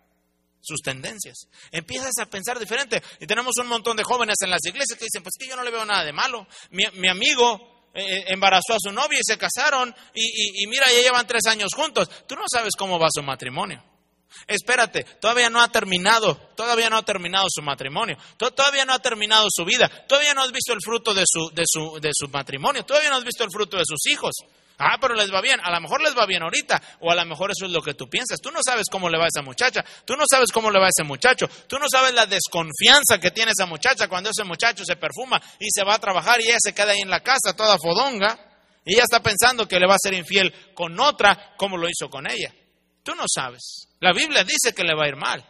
sus 0.61 0.81
tendencias. 0.81 1.49
Empiezas 1.71 2.13
a 2.21 2.27
pensar 2.27 2.59
diferente. 2.59 3.03
Y 3.21 3.27
tenemos 3.27 3.57
un 3.59 3.69
montón 3.69 3.97
de 3.97 4.05
jóvenes 4.05 4.37
en 4.43 4.51
las 4.51 4.65
iglesias 4.65 4.99
que 4.99 5.05
dicen, 5.05 5.23
pues 5.23 5.35
que 5.39 5.49
yo 5.49 5.57
no 5.57 5.63
le 5.63 5.71
veo 5.71 5.85
nada 5.85 6.05
de 6.05 6.13
malo. 6.13 6.47
Mi, 6.71 7.09
amigo 7.09 7.89
eh, 7.95 8.25
embarazó 8.29 8.75
a 8.75 8.81
su 8.81 8.93
novia 8.93 9.19
y 9.21 9.25
se 9.25 9.39
casaron 9.39 9.95
y, 10.15 10.65
y 10.65 10.67
mira, 10.67 10.87
ya 10.87 11.03
llevan 11.03 11.27
tres 11.27 11.47
años 11.47 11.71
juntos. 11.75 12.11
Tú 12.27 12.35
no 12.35 12.45
sabes 12.51 12.75
cómo 12.77 12.99
va 12.99 13.09
su 13.11 13.23
matrimonio. 13.23 13.96
Espérate, 14.47 15.05
todavía 15.21 15.51
no 15.51 15.61
ha 15.61 15.69
terminado, 15.69 16.37
todavía 16.57 16.91
no 16.91 16.99
ha 16.99 17.05
terminado 17.05 17.47
su 17.49 17.63
matrimonio, 17.63 18.17
todavía 18.37 18.85
no 18.85 18.93
ha 18.93 18.99
terminado 18.99 19.47
su 19.51 19.65
vida, 19.65 19.89
todavía 20.07 20.35
no 20.35 20.43
has 20.43 20.53
visto 20.53 20.73
el 20.73 20.81
fruto 20.85 21.15
de 21.15 21.25
su, 21.27 21.51
de 21.53 21.65
su, 21.67 21.99
de 22.01 22.11
su 22.13 22.29
matrimonio, 22.29 22.85
todavía 22.85 23.11
no 23.11 23.17
has 23.17 23.25
visto 23.25 23.45
el 23.45 23.51
fruto 23.51 23.77
de 23.77 23.85
sus 23.87 24.07
hijos. 24.07 24.35
Ah, 24.79 24.99
pero 25.01 25.15
les 25.15 25.33
va 25.33 25.41
bien. 25.41 25.59
A 25.63 25.71
lo 25.71 25.81
mejor 25.81 26.03
les 26.03 26.17
va 26.17 26.27
bien 26.27 26.43
ahorita, 26.43 26.81
o 27.01 27.11
a 27.11 27.15
lo 27.15 27.25
mejor 27.25 27.51
eso 27.51 27.65
es 27.65 27.73
lo 27.73 27.81
que 27.81 27.95
tú 27.95 28.09
piensas. 28.09 28.41
Tú 28.41 28.51
no 28.51 28.59
sabes 28.65 28.87
cómo 28.91 29.09
le 29.09 29.17
va 29.17 29.25
a 29.25 29.29
esa 29.29 29.43
muchacha, 29.43 29.83
tú 30.05 30.15
no 30.17 30.25
sabes 30.31 30.53
cómo 30.53 30.71
le 30.71 30.79
va 30.79 30.87
a 30.87 30.91
ese 30.91 31.03
muchacho, 31.03 31.49
tú 31.67 31.79
no 31.79 31.87
sabes 31.91 32.13
la 32.13 32.27
desconfianza 32.27 33.19
que 33.19 33.31
tiene 33.31 33.53
esa 33.53 33.67
muchacha 33.67 34.09
cuando 34.09 34.31
ese 34.31 34.45
muchacho 34.45 34.85
se 34.85 34.97
perfuma 34.97 35.41
y 35.59 35.69
se 35.71 35.83
va 35.83 35.95
a 35.95 35.99
trabajar 35.99 36.41
y 36.41 36.49
ella 36.49 36.59
se 36.61 36.75
queda 36.75 36.93
ahí 36.93 37.01
en 37.01 37.11
la 37.11 37.23
casa 37.23 37.57
toda 37.57 37.79
fodonga 37.79 38.39
y 38.85 38.95
ella 38.95 39.05
está 39.05 39.23
pensando 39.23 39.67
que 39.67 39.81
le 39.81 39.87
va 39.87 39.95
a 39.95 39.99
ser 39.99 40.15
infiel 40.15 40.53
con 40.75 40.99
otra 41.01 41.55
como 41.57 41.77
lo 41.79 41.89
hizo 41.89 42.11
con 42.11 42.31
ella. 42.31 42.53
Tú 43.03 43.15
no 43.15 43.25
sabes. 43.33 43.86
La 44.01 44.13
Biblia 44.13 44.45
dice 44.45 44.75
que 44.75 44.85
le 44.85 44.95
va 44.95 45.05
a 45.05 45.09
ir 45.09 45.17
mal. 45.17 45.45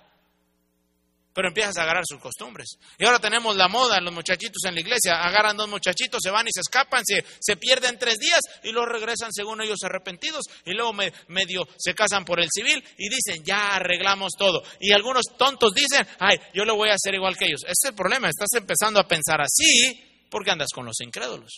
Pero 1.34 1.48
empiezas 1.48 1.76
a 1.76 1.82
agarrar 1.82 2.04
sus 2.06 2.18
costumbres. 2.18 2.78
Y 2.98 3.04
ahora 3.04 3.18
tenemos 3.18 3.54
la 3.56 3.68
moda, 3.68 4.00
los 4.00 4.14
muchachitos 4.14 4.64
en 4.64 4.74
la 4.74 4.80
iglesia, 4.80 5.22
agarran 5.22 5.54
dos 5.54 5.68
muchachitos, 5.68 6.20
se 6.22 6.30
van 6.30 6.48
y 6.48 6.50
se 6.50 6.60
escapan, 6.60 7.02
se, 7.04 7.22
se 7.40 7.56
pierden 7.58 7.98
tres 7.98 8.18
días 8.18 8.40
y 8.62 8.72
luego 8.72 8.86
regresan 8.86 9.30
según 9.34 9.60
ellos 9.60 9.76
arrepentidos 9.84 10.44
y 10.64 10.72
luego 10.72 10.94
medio 11.28 11.68
se 11.76 11.94
casan 11.94 12.24
por 12.24 12.40
el 12.40 12.48
civil 12.50 12.82
y 12.96 13.10
dicen, 13.10 13.44
ya 13.44 13.74
arreglamos 13.74 14.32
todo. 14.38 14.62
Y 14.80 14.92
algunos 14.92 15.24
tontos 15.36 15.74
dicen, 15.74 16.08
ay, 16.20 16.38
yo 16.54 16.64
lo 16.64 16.74
voy 16.74 16.88
a 16.88 16.94
hacer 16.94 17.14
igual 17.14 17.36
que 17.36 17.44
ellos. 17.44 17.60
Ese 17.64 17.72
es 17.72 17.90
el 17.90 17.94
problema, 17.94 18.30
estás 18.30 18.54
empezando 18.54 18.98
a 18.98 19.06
pensar 19.06 19.38
así 19.42 20.26
porque 20.30 20.52
andas 20.52 20.68
con 20.74 20.86
los 20.86 20.98
incrédulos. 21.02 21.52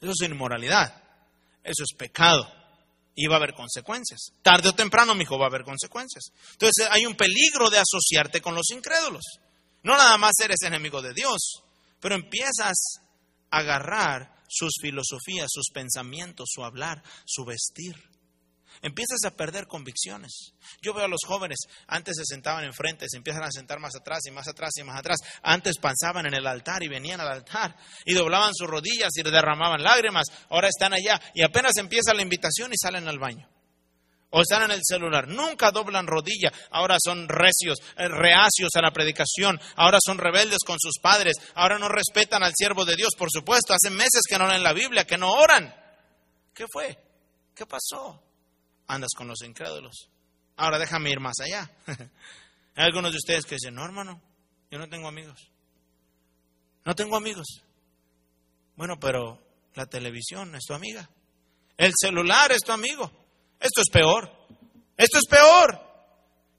Eso 0.00 0.10
es 0.10 0.28
inmoralidad, 0.28 0.92
eso 1.62 1.84
es 1.84 1.96
pecado 1.96 2.57
va 3.26 3.34
a 3.34 3.38
haber 3.38 3.54
consecuencias. 3.54 4.30
Tarde 4.42 4.68
o 4.68 4.74
temprano, 4.74 5.14
mi 5.14 5.22
hijo, 5.22 5.38
va 5.38 5.46
a 5.46 5.48
haber 5.48 5.64
consecuencias. 5.64 6.24
Entonces 6.52 6.86
hay 6.90 7.06
un 7.06 7.16
peligro 7.16 7.70
de 7.70 7.78
asociarte 7.78 8.40
con 8.40 8.54
los 8.54 8.70
incrédulos. 8.70 9.24
No 9.82 9.96
nada 9.96 10.16
más 10.18 10.32
eres 10.40 10.62
enemigo 10.62 11.02
de 11.02 11.14
Dios, 11.14 11.62
pero 12.00 12.14
empiezas 12.14 12.76
a 13.50 13.58
agarrar 13.58 14.36
sus 14.48 14.74
filosofías, 14.80 15.48
sus 15.50 15.68
pensamientos, 15.72 16.48
su 16.52 16.64
hablar, 16.64 17.02
su 17.24 17.44
vestir 17.44 17.96
empiezas 18.82 19.24
a 19.24 19.36
perder 19.36 19.66
convicciones. 19.66 20.52
Yo 20.82 20.94
veo 20.94 21.04
a 21.04 21.08
los 21.08 21.20
jóvenes, 21.26 21.58
antes 21.86 22.16
se 22.16 22.24
sentaban 22.24 22.64
enfrente, 22.64 23.06
se 23.08 23.16
empiezan 23.16 23.44
a 23.44 23.50
sentar 23.50 23.78
más 23.78 23.94
atrás 23.96 24.20
y 24.26 24.30
más 24.30 24.48
atrás 24.48 24.70
y 24.76 24.84
más 24.84 24.98
atrás. 24.98 25.18
Antes 25.42 25.78
pensaban 25.78 26.26
en 26.26 26.34
el 26.34 26.46
altar 26.46 26.82
y 26.82 26.88
venían 26.88 27.20
al 27.20 27.28
altar 27.28 27.76
y 28.04 28.14
doblaban 28.14 28.54
sus 28.54 28.68
rodillas 28.68 29.10
y 29.16 29.22
derramaban 29.22 29.82
lágrimas. 29.82 30.26
Ahora 30.50 30.68
están 30.68 30.92
allá 30.92 31.20
y 31.34 31.42
apenas 31.42 31.76
empieza 31.76 32.14
la 32.14 32.22
invitación 32.22 32.72
y 32.72 32.76
salen 32.76 33.08
al 33.08 33.18
baño. 33.18 33.48
O 34.30 34.42
están 34.42 34.62
en 34.64 34.72
el 34.72 34.80
celular. 34.84 35.26
Nunca 35.26 35.70
doblan 35.70 36.06
rodilla. 36.06 36.52
Ahora 36.70 36.96
son 37.02 37.28
recios, 37.28 37.78
eh, 37.96 38.08
reacios 38.08 38.70
a 38.74 38.82
la 38.82 38.90
predicación. 38.90 39.58
Ahora 39.76 39.98
son 40.04 40.18
rebeldes 40.18 40.58
con 40.66 40.76
sus 40.78 40.98
padres. 41.00 41.36
Ahora 41.54 41.78
no 41.78 41.88
respetan 41.88 42.42
al 42.42 42.52
siervo 42.54 42.84
de 42.84 42.96
Dios, 42.96 43.14
por 43.16 43.30
supuesto. 43.30 43.72
Hace 43.72 43.88
meses 43.90 44.22
que 44.28 44.36
no 44.36 44.46
leen 44.46 44.62
la 44.62 44.74
Biblia, 44.74 45.06
que 45.06 45.16
no 45.16 45.32
oran. 45.32 45.74
¿Qué 46.52 46.66
fue? 46.70 46.98
¿Qué 47.54 47.64
pasó? 47.64 48.22
Andas 48.88 49.10
con 49.16 49.28
los 49.28 49.42
incrédulos. 49.42 50.08
Ahora 50.56 50.78
déjame 50.78 51.10
ir 51.10 51.20
más 51.20 51.38
allá. 51.40 51.70
Hay 52.74 52.84
algunos 52.84 53.12
de 53.12 53.18
ustedes 53.18 53.44
que 53.44 53.54
dicen, 53.54 53.74
no 53.74 53.84
hermano, 53.84 54.20
yo 54.70 54.78
no 54.78 54.88
tengo 54.88 55.06
amigos. 55.06 55.50
No 56.84 56.94
tengo 56.94 57.16
amigos. 57.16 57.46
Bueno, 58.74 58.98
pero 58.98 59.40
la 59.74 59.86
televisión 59.86 60.54
es 60.54 60.64
tu 60.64 60.74
amiga. 60.74 61.08
El 61.76 61.92
celular 61.96 62.50
es 62.50 62.62
tu 62.62 62.72
amigo. 62.72 63.10
Esto 63.60 63.82
es 63.82 63.90
peor. 63.92 64.32
Esto 64.96 65.18
es 65.18 65.26
peor. 65.28 65.80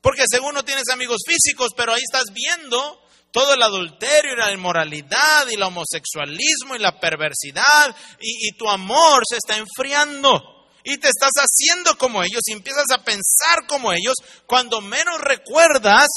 Porque 0.02 0.24
según 0.30 0.54
no 0.54 0.64
tienes 0.64 0.88
amigos 0.90 1.22
físicos, 1.28 1.70
pero 1.76 1.94
ahí 1.94 2.02
estás 2.02 2.34
viendo 2.34 3.02
todo 3.32 3.54
el 3.54 3.62
adulterio 3.62 4.34
y 4.34 4.38
la 4.38 4.52
inmoralidad 4.52 5.48
y 5.50 5.56
el 5.56 5.64
homosexualismo 5.64 6.76
y 6.76 6.80
la 6.80 7.00
perversidad 7.00 7.96
y, 8.20 8.50
y 8.50 8.58
tu 8.58 8.70
amor 8.70 9.24
se 9.28 9.38
está 9.38 9.58
enfriando 9.58 10.59
y 10.84 10.98
te 10.98 11.10
estás 11.10 11.32
haciendo 11.36 11.98
como 11.98 12.24
ellos 12.24 12.42
y 12.48 12.54
empiezas 12.54 12.86
a 12.92 13.04
pensar 13.04 13.68
como 13.68 13.92
ellos, 13.92 14.16
cuando 14.46 14.82
menos 14.82 15.20
recuerdas, 15.22 16.08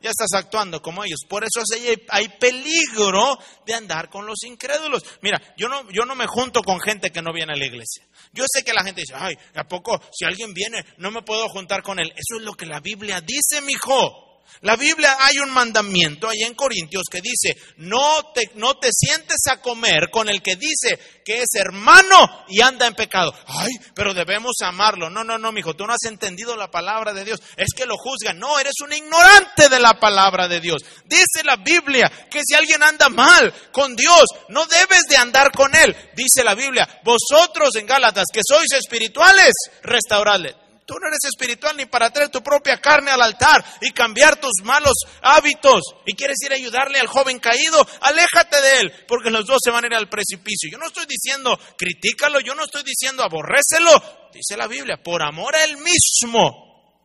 ya 0.00 0.10
estás 0.10 0.32
actuando 0.34 0.80
como 0.80 1.04
ellos. 1.04 1.20
Por 1.28 1.44
eso 1.44 1.62
hay 2.10 2.28
peligro 2.40 3.38
de 3.66 3.74
andar 3.74 4.08
con 4.08 4.26
los 4.26 4.42
incrédulos. 4.44 5.02
Mira, 5.22 5.40
yo 5.56 5.68
no, 5.68 5.90
yo 5.90 6.04
no 6.04 6.14
me 6.14 6.26
junto 6.26 6.62
con 6.62 6.80
gente 6.80 7.10
que 7.10 7.22
no 7.22 7.32
viene 7.32 7.52
a 7.52 7.56
la 7.56 7.66
iglesia. 7.66 8.06
Yo 8.32 8.44
sé 8.46 8.64
que 8.64 8.72
la 8.72 8.84
gente 8.84 9.00
dice, 9.00 9.14
ay, 9.16 9.34
¿a 9.54 9.64
poco 9.64 10.00
si 10.12 10.24
alguien 10.24 10.52
viene 10.52 10.84
no 10.98 11.10
me 11.10 11.22
puedo 11.22 11.48
juntar 11.48 11.82
con 11.82 11.98
él? 11.98 12.12
Eso 12.16 12.38
es 12.38 12.42
lo 12.42 12.54
que 12.54 12.66
la 12.66 12.80
Biblia 12.80 13.20
dice, 13.20 13.60
mi 13.62 13.72
hijo. 13.72 14.27
La 14.62 14.76
Biblia 14.76 15.16
hay 15.20 15.38
un 15.38 15.50
mandamiento 15.50 16.28
ahí 16.28 16.42
en 16.42 16.54
Corintios 16.54 17.04
que 17.10 17.20
dice, 17.20 17.56
no 17.76 18.32
te, 18.34 18.50
no 18.54 18.76
te 18.76 18.90
sientes 18.92 19.36
a 19.50 19.60
comer 19.60 20.10
con 20.10 20.28
el 20.28 20.42
que 20.42 20.56
dice 20.56 20.98
que 21.24 21.42
es 21.42 21.54
hermano 21.54 22.44
y 22.48 22.60
anda 22.60 22.86
en 22.86 22.94
pecado. 22.94 23.32
Ay, 23.46 23.70
pero 23.94 24.14
debemos 24.14 24.56
amarlo. 24.62 25.10
No, 25.10 25.22
no, 25.22 25.38
no, 25.38 25.52
mijo, 25.52 25.74
tú 25.74 25.86
no 25.86 25.92
has 25.92 26.04
entendido 26.04 26.56
la 26.56 26.70
palabra 26.70 27.12
de 27.12 27.24
Dios. 27.24 27.40
Es 27.56 27.68
que 27.76 27.86
lo 27.86 27.96
juzgan. 27.96 28.38
No, 28.38 28.58
eres 28.58 28.74
un 28.82 28.92
ignorante 28.92 29.68
de 29.68 29.78
la 29.78 30.00
palabra 30.00 30.48
de 30.48 30.60
Dios. 30.60 30.82
Dice 31.04 31.44
la 31.44 31.56
Biblia 31.56 32.10
que 32.30 32.42
si 32.44 32.54
alguien 32.54 32.82
anda 32.82 33.08
mal 33.08 33.52
con 33.70 33.94
Dios, 33.94 34.24
no 34.48 34.66
debes 34.66 35.02
de 35.08 35.16
andar 35.16 35.52
con 35.52 35.74
él. 35.74 35.94
Dice 36.16 36.42
la 36.42 36.54
Biblia, 36.54 37.00
vosotros 37.04 37.76
en 37.76 37.86
Gálatas 37.86 38.26
que 38.32 38.40
sois 38.44 38.72
espirituales, 38.72 39.52
restauradle. 39.82 40.67
Tú 40.88 40.94
no 40.94 41.06
eres 41.06 41.22
espiritual 41.26 41.76
ni 41.76 41.84
para 41.84 42.10
traer 42.10 42.30
tu 42.30 42.42
propia 42.42 42.80
carne 42.80 43.10
al 43.10 43.20
altar 43.20 43.62
y 43.82 43.90
cambiar 43.90 44.40
tus 44.40 44.64
malos 44.64 44.94
hábitos. 45.20 45.82
Y 46.06 46.14
quieres 46.14 46.38
ir 46.42 46.52
a 46.52 46.54
ayudarle 46.54 46.98
al 46.98 47.06
joven 47.06 47.38
caído, 47.40 47.86
aléjate 48.00 48.58
de 48.58 48.80
él, 48.80 48.92
porque 49.06 49.28
los 49.28 49.44
dos 49.44 49.58
se 49.62 49.70
van 49.70 49.84
a 49.84 49.88
ir 49.88 49.94
al 49.94 50.08
precipicio. 50.08 50.70
Yo 50.72 50.78
no 50.78 50.86
estoy 50.86 51.04
diciendo 51.04 51.58
critícalo, 51.76 52.40
yo 52.40 52.54
no 52.54 52.64
estoy 52.64 52.84
diciendo 52.84 53.22
aborrécelo. 53.22 54.30
Dice 54.32 54.56
la 54.56 54.66
Biblia, 54.66 54.96
por 54.96 55.22
amor 55.22 55.56
a 55.56 55.64
él 55.64 55.76
mismo, 55.76 57.04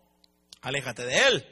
aléjate 0.61 1.03
de 1.03 1.27
él. 1.27 1.45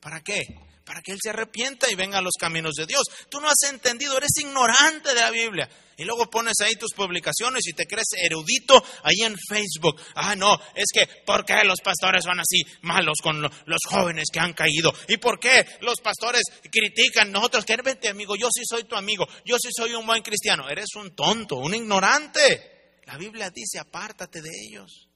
¿Para 0.00 0.22
qué? 0.22 0.65
Para 0.86 1.02
que 1.02 1.12
él 1.12 1.18
se 1.20 1.30
arrepienta 1.30 1.90
y 1.90 1.96
venga 1.96 2.18
a 2.18 2.22
los 2.22 2.34
caminos 2.38 2.74
de 2.74 2.86
Dios. 2.86 3.02
Tú 3.28 3.40
no 3.40 3.48
has 3.48 3.70
entendido, 3.70 4.16
eres 4.16 4.30
ignorante 4.40 5.08
de 5.08 5.20
la 5.20 5.30
Biblia. 5.30 5.68
Y 5.98 6.04
luego 6.04 6.30
pones 6.30 6.54
ahí 6.62 6.74
tus 6.76 6.92
publicaciones 6.94 7.66
y 7.66 7.72
te 7.72 7.86
crees 7.86 8.08
erudito 8.18 8.84
ahí 9.02 9.22
en 9.24 9.34
Facebook. 9.48 10.00
Ah, 10.14 10.36
no, 10.36 10.60
es 10.74 10.86
que 10.92 11.06
¿por 11.24 11.44
qué 11.44 11.64
los 11.64 11.80
pastores 11.80 12.24
van 12.24 12.38
así 12.38 12.62
malos 12.82 13.16
con 13.22 13.42
los 13.42 13.80
jóvenes 13.88 14.26
que 14.32 14.38
han 14.38 14.52
caído? 14.52 14.94
¿Y 15.08 15.16
por 15.16 15.40
qué 15.40 15.66
los 15.80 16.00
pastores 16.00 16.42
critican 16.70 17.32
nosotros? 17.32 17.64
Que 17.64 17.76
vente 17.82 18.08
amigo, 18.08 18.36
yo 18.36 18.48
sí 18.54 18.62
soy 18.68 18.84
tu 18.84 18.94
amigo, 18.94 19.26
yo 19.44 19.56
sí 19.58 19.70
soy 19.74 19.94
un 19.94 20.06
buen 20.06 20.22
cristiano. 20.22 20.68
Eres 20.68 20.94
un 20.96 21.16
tonto, 21.16 21.56
un 21.56 21.74
ignorante. 21.74 23.00
La 23.06 23.16
Biblia 23.16 23.50
dice, 23.50 23.78
apártate 23.80 24.40
de 24.40 24.50
ellos. 24.68 25.08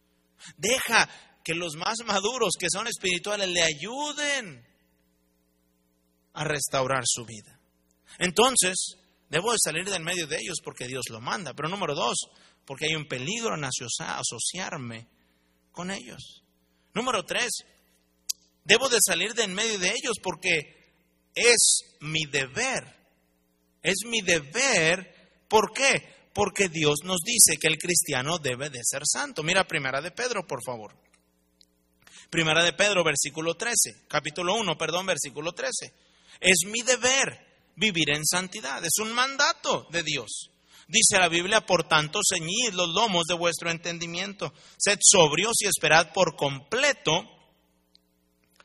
Deja 0.57 1.09
que 1.45 1.55
los 1.55 1.75
más 1.75 1.99
maduros, 2.07 2.55
que 2.59 2.69
son 2.73 2.87
espirituales, 2.87 3.49
le 3.49 3.63
ayuden 3.63 4.70
a 6.33 6.45
restaurar 6.45 7.03
su 7.07 7.25
vida. 7.25 7.59
Entonces, 8.19 8.97
Debo 9.31 9.53
de 9.53 9.59
salir 9.63 9.89
del 9.89 10.03
medio 10.03 10.27
de 10.27 10.39
ellos 10.39 10.59
porque 10.63 10.89
Dios 10.89 11.05
lo 11.09 11.21
manda. 11.21 11.55
Pero 11.55 11.69
número 11.69 11.95
dos, 11.95 12.17
porque 12.67 12.87
hay 12.87 12.97
un 12.97 13.07
peligro 13.07 13.55
en 13.55 13.65
asociarme 13.65 15.07
con 15.71 15.93
ellos. 15.93 16.43
Número 16.93 17.25
tres, 17.25 17.51
debo 18.65 18.89
de 18.89 18.99
salir 19.01 19.33
del 19.35 19.53
medio 19.53 19.79
de 19.79 19.91
ellos 19.91 20.17
porque 20.21 20.93
es 21.33 21.97
mi 22.01 22.25
deber. 22.25 22.85
Es 23.83 23.99
mi 24.05 24.21
deber. 24.21 25.45
¿Por 25.49 25.73
qué? 25.73 26.29
Porque 26.35 26.69
Dios 26.69 26.99
nos 27.05 27.21
dice 27.25 27.57
que 27.57 27.69
el 27.69 27.79
cristiano 27.79 28.39
debe 28.39 28.69
de 28.69 28.81
ser 28.83 29.03
santo. 29.07 29.45
Mira 29.45 29.63
Primera 29.63 30.01
de 30.01 30.11
Pedro, 30.11 30.45
por 30.45 30.65
favor. 30.65 30.93
Primera 32.31 32.65
de 32.65 32.73
Pedro, 32.73 33.05
versículo 33.05 33.55
13. 33.55 34.07
Capítulo 34.09 34.57
1, 34.57 34.77
perdón, 34.77 35.07
versículo 35.07 35.53
13. 35.53 36.10
Es 36.41 36.65
mi 36.67 36.81
deber 36.81 37.47
vivir 37.77 38.11
en 38.11 38.25
santidad. 38.25 38.85
Es 38.85 38.99
un 38.99 39.13
mandato 39.13 39.87
de 39.91 40.03
Dios. 40.03 40.51
Dice 40.89 41.19
la 41.19 41.29
Biblia, 41.29 41.65
por 41.65 41.87
tanto, 41.87 42.21
ceñid 42.29 42.73
los 42.73 42.89
lomos 42.89 43.27
de 43.27 43.35
vuestro 43.35 43.71
entendimiento. 43.71 44.53
Sed 44.77 44.99
sobrios 45.01 45.55
y 45.61 45.67
esperad 45.67 46.13
por 46.13 46.35
completo 46.35 47.25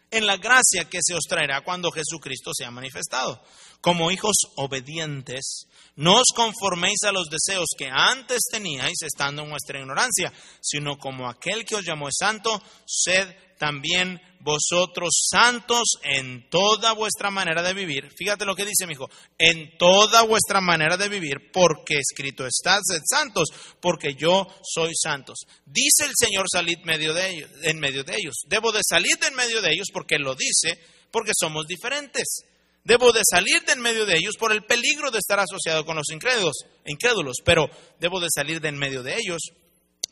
en 0.10 0.26
la 0.26 0.38
gracia 0.38 0.86
que 0.90 1.00
se 1.02 1.14
os 1.14 1.26
traerá 1.28 1.62
cuando 1.62 1.92
Jesucristo 1.92 2.52
sea 2.54 2.72
manifestado. 2.72 3.44
Como 3.82 4.10
hijos 4.10 4.36
obedientes, 4.56 5.68
no 5.96 6.16
os 6.16 6.34
conforméis 6.36 7.04
a 7.04 7.12
los 7.12 7.28
deseos 7.28 7.68
que 7.78 7.90
antes 7.92 8.40
teníais 8.50 9.02
estando 9.04 9.44
en 9.44 9.52
vuestra 9.52 9.80
ignorancia, 9.80 10.34
sino 10.62 10.98
como 10.98 11.30
aquel 11.30 11.66
que 11.66 11.76
os 11.76 11.86
llamó 11.86 12.08
santo, 12.12 12.62
sed 12.88 13.28
también 13.58 14.22
vosotros 14.46 15.28
santos 15.32 15.98
en 16.04 16.48
toda 16.50 16.94
vuestra 16.94 17.32
manera 17.32 17.64
de 17.64 17.74
vivir. 17.74 18.12
Fíjate 18.16 18.46
lo 18.46 18.56
que 18.56 18.66
dice 18.66 18.86
mi 18.86 18.94
hijo, 18.94 19.10
en 19.40 19.76
toda 19.78 20.22
vuestra 20.22 20.62
manera 20.62 20.98
de 20.98 21.10
vivir, 21.10 21.52
porque 21.52 21.98
escrito 21.98 22.46
está, 22.46 22.80
sed 22.84 23.02
santos, 23.10 23.50
porque 23.82 24.14
yo 24.14 24.48
soy 24.64 24.94
santos. 24.94 25.40
Dice 25.66 26.06
el 26.06 26.12
Señor, 26.16 26.46
salid 26.52 26.78
medio 26.86 27.14
de 27.14 27.30
ellos, 27.30 27.50
en 27.64 27.80
medio 27.80 28.04
de 28.04 28.16
ellos. 28.18 28.36
Debo 28.48 28.72
de 28.72 28.82
salir 28.88 29.18
de 29.18 29.28
en 29.28 29.36
medio 29.36 29.62
de 29.62 29.72
ellos 29.72 29.88
porque 29.92 30.20
lo 30.20 30.36
dice, 30.36 30.80
porque 31.12 31.32
somos 31.36 31.66
diferentes. 31.66 32.46
Debo 32.84 33.12
de 33.12 33.22
salir 33.28 33.64
de 33.66 33.74
en 33.74 33.82
medio 33.82 34.06
de 34.06 34.16
ellos 34.16 34.36
por 34.38 34.52
el 34.52 34.64
peligro 34.64 35.10
de 35.10 35.18
estar 35.18 35.40
asociado 35.40 35.86
con 35.86 35.96
los 35.96 36.12
incrédulos, 36.12 36.54
incrédulos, 36.86 37.38
pero 37.44 37.68
debo 38.00 38.20
de 38.20 38.28
salir 38.30 38.62
de 38.62 38.70
en 38.70 38.78
medio 38.78 39.02
de 39.02 39.16
ellos 39.16 39.42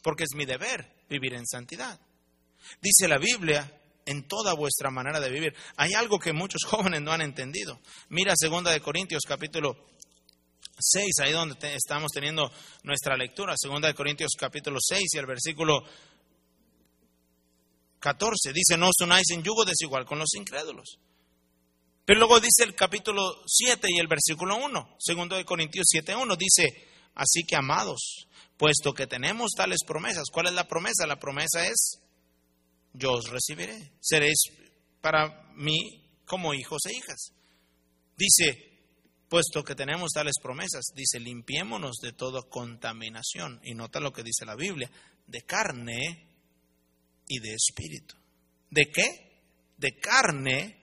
porque 0.02 0.24
es 0.24 0.36
mi 0.36 0.46
deber 0.46 0.92
vivir 1.08 1.36
en 1.36 1.46
santidad. 1.46 2.00
Dice 2.82 3.08
la 3.08 3.18
Biblia, 3.18 3.72
en 4.06 4.28
toda 4.28 4.54
vuestra 4.54 4.90
manera 4.92 5.20
de 5.20 5.30
vivir. 5.30 5.54
Hay 5.78 5.94
algo 5.94 6.20
que 6.20 6.34
muchos 6.34 6.64
jóvenes 6.68 7.02
no 7.02 7.12
han 7.12 7.22
entendido. 7.22 7.80
Mira 8.10 8.34
segunda 8.36 8.72
de 8.72 8.82
Corintios 8.82 9.24
capítulo 9.28 9.88
6, 10.80 11.20
ahí 11.22 11.32
donde 11.32 11.76
estamos 11.76 12.12
teniendo 12.12 12.52
nuestra 12.84 13.16
lectura, 13.16 13.54
segunda 13.58 13.88
de 13.88 13.94
Corintios 13.94 14.32
capítulo 14.38 14.80
6 14.82 15.04
y 15.14 15.18
el 15.18 15.26
versículo 15.26 15.84
14 18.00 18.52
dice, 18.52 18.78
"No 18.78 18.88
os 18.88 19.00
unáis 19.02 19.30
en 19.32 19.44
yugo 19.44 19.64
desigual 19.66 20.06
con 20.06 20.20
los 20.20 20.34
incrédulos." 20.34 20.98
Pero 22.06 22.20
luego 22.20 22.40
dice 22.42 22.64
el 22.64 22.76
capítulo 22.76 23.44
7 23.46 23.88
y 23.90 24.00
el 24.00 24.08
versículo 24.08 24.58
1, 24.58 24.98
segundo 25.00 25.38
de 25.38 25.46
Corintios 25.46 25.86
7:1 25.90 26.36
dice, 26.36 26.90
"Así 27.16 27.44
que 27.48 27.56
amados, 27.56 28.28
puesto 28.58 28.94
que 28.94 29.08
tenemos 29.08 29.52
tales 29.56 29.80
promesas, 29.86 30.26
¿cuál 30.32 30.48
es 30.48 30.54
la 30.54 30.68
promesa? 30.68 31.08
La 31.08 31.20
promesa 31.20 31.66
es 31.66 32.02
yo 32.94 33.12
os 33.12 33.30
recibiré. 33.30 33.92
Seréis 34.00 34.38
para 35.02 35.52
mí 35.56 36.04
como 36.26 36.54
hijos 36.54 36.82
e 36.86 36.96
hijas. 36.96 37.34
Dice, 38.16 38.74
puesto 39.28 39.64
que 39.64 39.76
tenemos 39.76 40.12
tales 40.12 40.36
promesas, 40.42 40.86
dice, 40.96 41.20
limpiémonos 41.20 41.98
de 42.02 42.14
toda 42.14 42.44
contaminación. 42.44 43.60
Y 43.64 43.74
nota 43.74 44.00
lo 44.00 44.14
que 44.14 44.24
dice 44.24 44.46
la 44.46 44.56
Biblia, 44.56 44.90
de 45.28 45.42
carne 45.42 46.28
y 47.28 47.40
de 47.40 47.54
espíritu. 47.54 48.16
¿De 48.70 48.86
qué? 48.92 49.42
De 49.78 50.00
carne 50.00 50.80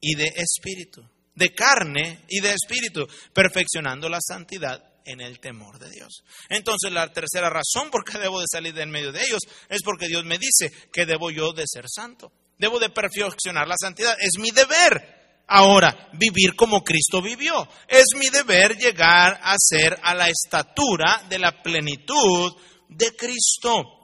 y 0.00 0.14
de 0.14 0.32
espíritu. 0.36 1.08
De 1.34 1.54
carne 1.54 2.24
y 2.28 2.40
de 2.40 2.54
espíritu, 2.54 3.06
perfeccionando 3.32 4.08
la 4.08 4.20
santidad 4.20 4.95
en 5.06 5.20
el 5.20 5.40
temor 5.40 5.78
de 5.78 5.90
Dios. 5.90 6.22
Entonces 6.48 6.92
la 6.92 7.12
tercera 7.12 7.48
razón 7.48 7.90
por 7.90 8.04
qué 8.04 8.18
debo 8.18 8.40
de 8.40 8.46
salir 8.50 8.74
de 8.74 8.82
en 8.82 8.90
medio 8.90 9.12
de 9.12 9.22
ellos 9.22 9.40
es 9.68 9.82
porque 9.82 10.08
Dios 10.08 10.24
me 10.24 10.38
dice 10.38 10.70
que 10.92 11.06
debo 11.06 11.30
yo 11.30 11.52
de 11.52 11.64
ser 11.66 11.86
santo. 11.88 12.32
Debo 12.58 12.78
de 12.78 12.90
perfeccionar 12.90 13.68
la 13.68 13.76
santidad. 13.78 14.16
Es 14.18 14.38
mi 14.38 14.50
deber. 14.50 15.42
Ahora, 15.48 16.08
vivir 16.12 16.56
como 16.56 16.82
Cristo 16.82 17.22
vivió. 17.22 17.68
Es 17.86 18.06
mi 18.18 18.28
deber 18.28 18.76
llegar 18.76 19.38
a 19.42 19.54
ser 19.58 19.98
a 20.02 20.14
la 20.14 20.28
estatura 20.28 21.24
de 21.28 21.38
la 21.38 21.62
plenitud 21.62 22.54
de 22.88 23.14
Cristo. 23.14 23.95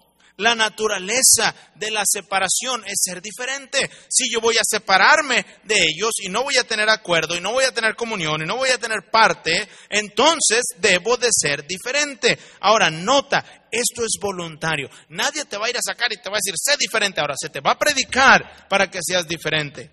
La 0.43 0.57
naturaleza 0.57 1.55
de 1.77 1.93
la 1.93 2.03
separación 2.05 2.83
es 2.85 3.01
ser 3.01 3.23
diferente. 3.23 3.89
Si 4.09 4.29
yo 4.29 4.41
voy 4.41 4.57
a 4.57 4.65
separarme 4.69 5.47
de 5.63 5.77
ellos 5.77 6.11
y 6.21 6.29
no 6.29 6.43
voy 6.43 6.57
a 6.57 6.65
tener 6.65 6.91
acuerdo 6.91 7.37
y 7.37 7.41
no 7.41 7.53
voy 7.53 7.65
a 7.65 7.73
tener 7.73 7.95
comunión 7.95 8.43
y 8.43 8.45
no 8.45 8.57
voy 8.57 8.71
a 8.71 8.79
tener 8.79 9.09
parte, 9.09 9.69
entonces 9.89 10.65
debo 10.79 11.17
de 11.17 11.29
ser 11.31 11.65
diferente. 11.65 12.37
Ahora, 12.59 12.91
nota, 12.91 13.69
esto 13.71 14.05
es 14.05 14.19
voluntario. 14.21 14.91
Nadie 15.11 15.45
te 15.45 15.57
va 15.57 15.67
a 15.67 15.71
ir 15.71 15.77
a 15.77 15.81
sacar 15.81 16.13
y 16.13 16.21
te 16.21 16.29
va 16.29 16.39
a 16.39 16.43
decir, 16.45 16.55
sé 16.57 16.77
diferente. 16.77 17.21
Ahora, 17.21 17.37
se 17.41 17.49
te 17.49 17.61
va 17.61 17.71
a 17.71 17.79
predicar 17.79 18.67
para 18.69 18.91
que 18.91 18.99
seas 19.01 19.29
diferente. 19.29 19.93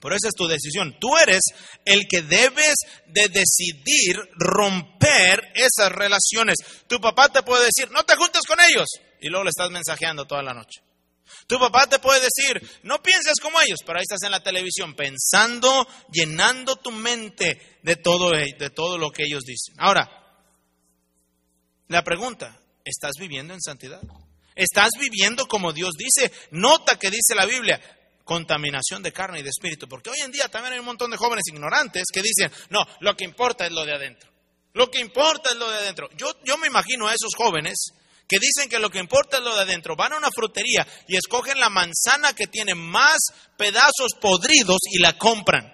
Por 0.00 0.14
eso 0.14 0.28
es 0.28 0.34
tu 0.34 0.48
decisión. 0.48 0.96
Tú 0.98 1.14
eres 1.18 1.42
el 1.84 2.06
que 2.08 2.22
debes 2.22 2.76
de 3.06 3.28
decidir 3.28 4.16
romper 4.30 5.52
esas 5.54 5.92
relaciones. 5.92 6.56
Tu 6.88 6.98
papá 7.02 7.28
te 7.28 7.42
puede 7.42 7.66
decir, 7.66 7.90
no 7.90 8.02
te 8.04 8.16
juntes 8.16 8.46
con 8.48 8.58
ellos 8.60 8.88
y 9.22 9.28
luego 9.28 9.44
le 9.44 9.50
estás 9.50 9.70
mensajeando 9.70 10.26
toda 10.26 10.42
la 10.42 10.52
noche. 10.52 10.82
Tu 11.46 11.58
papá 11.58 11.86
te 11.86 11.98
puede 11.98 12.20
decir, 12.20 12.60
no 12.82 13.00
pienses 13.00 13.40
como 13.40 13.60
ellos, 13.60 13.78
pero 13.86 13.98
ahí 13.98 14.02
estás 14.02 14.22
en 14.24 14.32
la 14.32 14.42
televisión 14.42 14.94
pensando, 14.94 15.86
llenando 16.12 16.76
tu 16.76 16.90
mente 16.90 17.78
de 17.82 17.96
todo, 17.96 18.30
de 18.30 18.70
todo 18.70 18.98
lo 18.98 19.10
que 19.10 19.24
ellos 19.24 19.44
dicen. 19.44 19.74
Ahora, 19.78 20.10
la 21.88 22.02
pregunta, 22.02 22.60
¿estás 22.84 23.12
viviendo 23.18 23.54
en 23.54 23.60
santidad? 23.60 24.02
¿Estás 24.54 24.90
viviendo 24.98 25.46
como 25.46 25.72
Dios 25.72 25.92
dice? 25.96 26.32
Nota 26.50 26.98
que 26.98 27.10
dice 27.10 27.34
la 27.34 27.46
Biblia, 27.46 27.80
contaminación 28.24 29.02
de 29.02 29.12
carne 29.12 29.40
y 29.40 29.42
de 29.42 29.50
espíritu, 29.50 29.88
porque 29.88 30.10
hoy 30.10 30.18
en 30.24 30.32
día 30.32 30.48
también 30.48 30.74
hay 30.74 30.80
un 30.80 30.86
montón 30.86 31.10
de 31.10 31.16
jóvenes 31.16 31.44
ignorantes 31.48 32.04
que 32.12 32.22
dicen, 32.22 32.50
no, 32.70 32.84
lo 33.00 33.16
que 33.16 33.24
importa 33.24 33.66
es 33.66 33.72
lo 33.72 33.86
de 33.86 33.94
adentro. 33.94 34.30
Lo 34.74 34.90
que 34.90 35.00
importa 35.00 35.50
es 35.50 35.56
lo 35.56 35.70
de 35.70 35.78
adentro. 35.78 36.08
Yo, 36.16 36.32
yo 36.44 36.56
me 36.58 36.66
imagino 36.66 37.06
a 37.06 37.12
esos 37.12 37.34
jóvenes 37.36 37.92
que 38.32 38.38
dicen 38.38 38.70
que 38.70 38.78
lo 38.78 38.88
que 38.88 38.98
importa 38.98 39.36
es 39.36 39.42
lo 39.42 39.54
de 39.54 39.60
adentro. 39.60 39.94
Van 39.94 40.14
a 40.14 40.16
una 40.16 40.30
frutería 40.34 40.86
y 41.06 41.16
escogen 41.16 41.60
la 41.60 41.68
manzana 41.68 42.32
que 42.34 42.46
tiene 42.46 42.74
más 42.74 43.18
pedazos 43.58 44.14
podridos 44.18 44.78
y 44.90 45.00
la 45.00 45.18
compran. 45.18 45.70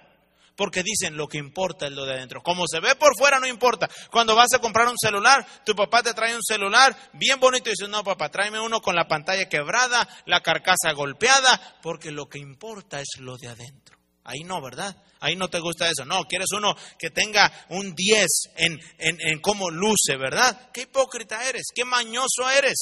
Porque 0.57 0.83
dicen 0.83 1.15
lo 1.15 1.29
que 1.29 1.37
importa 1.37 1.85
es 1.85 1.93
lo 1.93 2.03
de 2.03 2.15
adentro. 2.15 2.43
Como 2.43 2.65
se 2.67 2.81
ve 2.81 2.95
por 2.95 3.17
fuera 3.17 3.39
no 3.39 3.47
importa. 3.47 3.89
Cuando 4.11 4.35
vas 4.35 4.53
a 4.53 4.59
comprar 4.59 4.89
un 4.89 4.97
celular, 4.97 5.47
tu 5.65 5.73
papá 5.73 6.03
te 6.03 6.13
trae 6.13 6.35
un 6.35 6.43
celular 6.43 6.93
bien 7.13 7.39
bonito 7.39 7.69
y 7.69 7.71
dices, 7.71 7.87
no 7.87 8.03
papá, 8.03 8.27
tráeme 8.27 8.59
uno 8.59 8.81
con 8.81 8.93
la 8.93 9.07
pantalla 9.07 9.47
quebrada, 9.47 10.05
la 10.25 10.41
carcasa 10.41 10.91
golpeada, 10.91 11.77
porque 11.81 12.11
lo 12.11 12.27
que 12.27 12.39
importa 12.39 12.99
es 12.99 13.07
lo 13.19 13.37
de 13.37 13.47
adentro. 13.47 13.98
Ahí 14.29 14.43
no, 14.45 14.61
¿verdad? 14.61 14.95
Ahí 15.21 15.35
no 15.35 15.49
te 15.49 15.59
gusta 15.59 15.89
eso. 15.89 16.05
No, 16.05 16.25
quieres 16.25 16.51
uno 16.55 16.75
que 16.99 17.09
tenga 17.09 17.51
un 17.69 17.95
10 17.95 18.27
en, 18.57 18.79
en, 18.99 19.17
en 19.19 19.39
cómo 19.41 19.71
luce, 19.71 20.17
¿verdad? 20.17 20.69
Qué 20.71 20.81
hipócrita 20.81 21.49
eres, 21.49 21.63
qué 21.73 21.83
mañoso 21.83 22.47
eres. 22.55 22.77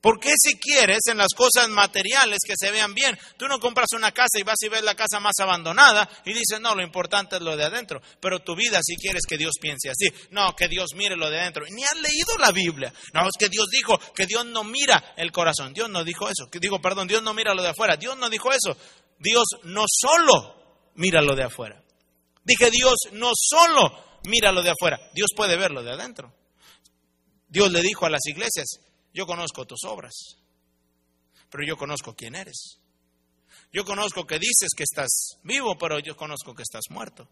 ¿Por 0.00 0.20
qué 0.20 0.32
si 0.36 0.56
quieres 0.58 1.00
en 1.10 1.18
las 1.18 1.34
cosas 1.36 1.68
materiales 1.68 2.38
que 2.46 2.54
se 2.56 2.70
vean 2.70 2.94
bien? 2.94 3.18
Tú 3.36 3.48
no 3.48 3.58
compras 3.58 3.88
una 3.94 4.12
casa 4.12 4.38
y 4.38 4.44
vas 4.44 4.56
y 4.62 4.68
ves 4.68 4.82
la 4.82 4.94
casa 4.94 5.18
más 5.18 5.34
abandonada 5.40 6.08
y 6.24 6.32
dices, 6.32 6.60
no, 6.60 6.74
lo 6.74 6.82
importante 6.82 7.36
es 7.36 7.42
lo 7.42 7.56
de 7.56 7.64
adentro. 7.64 8.00
Pero 8.20 8.40
tu 8.40 8.54
vida 8.54 8.80
si 8.82 8.96
quieres 8.96 9.22
que 9.28 9.36
Dios 9.36 9.54
piense 9.60 9.90
así. 9.90 10.06
No, 10.30 10.54
que 10.54 10.68
Dios 10.68 10.90
mire 10.94 11.16
lo 11.16 11.28
de 11.30 11.40
adentro. 11.40 11.64
Ni 11.70 11.82
has 11.82 11.96
leído 11.96 12.38
la 12.38 12.52
Biblia. 12.52 12.92
No, 13.12 13.22
es 13.22 13.32
que 13.38 13.48
Dios 13.48 13.66
dijo 13.70 13.98
que 14.14 14.26
Dios 14.26 14.46
no 14.46 14.62
mira 14.62 15.14
el 15.16 15.32
corazón. 15.32 15.72
Dios 15.74 15.90
no 15.90 16.04
dijo 16.04 16.28
eso. 16.28 16.48
Digo, 16.52 16.80
perdón, 16.80 17.08
Dios 17.08 17.22
no 17.22 17.34
mira 17.34 17.54
lo 17.54 17.62
de 17.62 17.70
afuera. 17.70 17.96
Dios 17.96 18.16
no 18.16 18.30
dijo 18.30 18.50
eso. 18.52 18.76
Dios 19.18 19.44
no 19.64 19.84
solo 19.88 20.90
mira 20.94 21.22
lo 21.22 21.34
de 21.34 21.44
afuera. 21.44 21.82
Dije, 22.44 22.70
Dios 22.70 22.94
no 23.12 23.32
solo 23.34 24.20
mira 24.24 24.52
lo 24.52 24.62
de 24.62 24.70
afuera, 24.70 24.98
Dios 25.12 25.28
puede 25.36 25.56
ver 25.56 25.70
lo 25.70 25.82
de 25.82 25.92
adentro. 25.92 26.32
Dios 27.48 27.70
le 27.72 27.82
dijo 27.82 28.06
a 28.06 28.10
las 28.10 28.26
iglesias, 28.26 28.80
yo 29.12 29.26
conozco 29.26 29.66
tus 29.66 29.84
obras, 29.84 30.38
pero 31.50 31.64
yo 31.66 31.76
conozco 31.76 32.14
quién 32.14 32.34
eres. 32.34 32.78
Yo 33.72 33.84
conozco 33.84 34.26
que 34.26 34.38
dices 34.38 34.70
que 34.76 34.84
estás 34.84 35.38
vivo, 35.42 35.76
pero 35.78 35.98
yo 35.98 36.16
conozco 36.16 36.54
que 36.54 36.62
estás 36.62 36.84
muerto. 36.90 37.28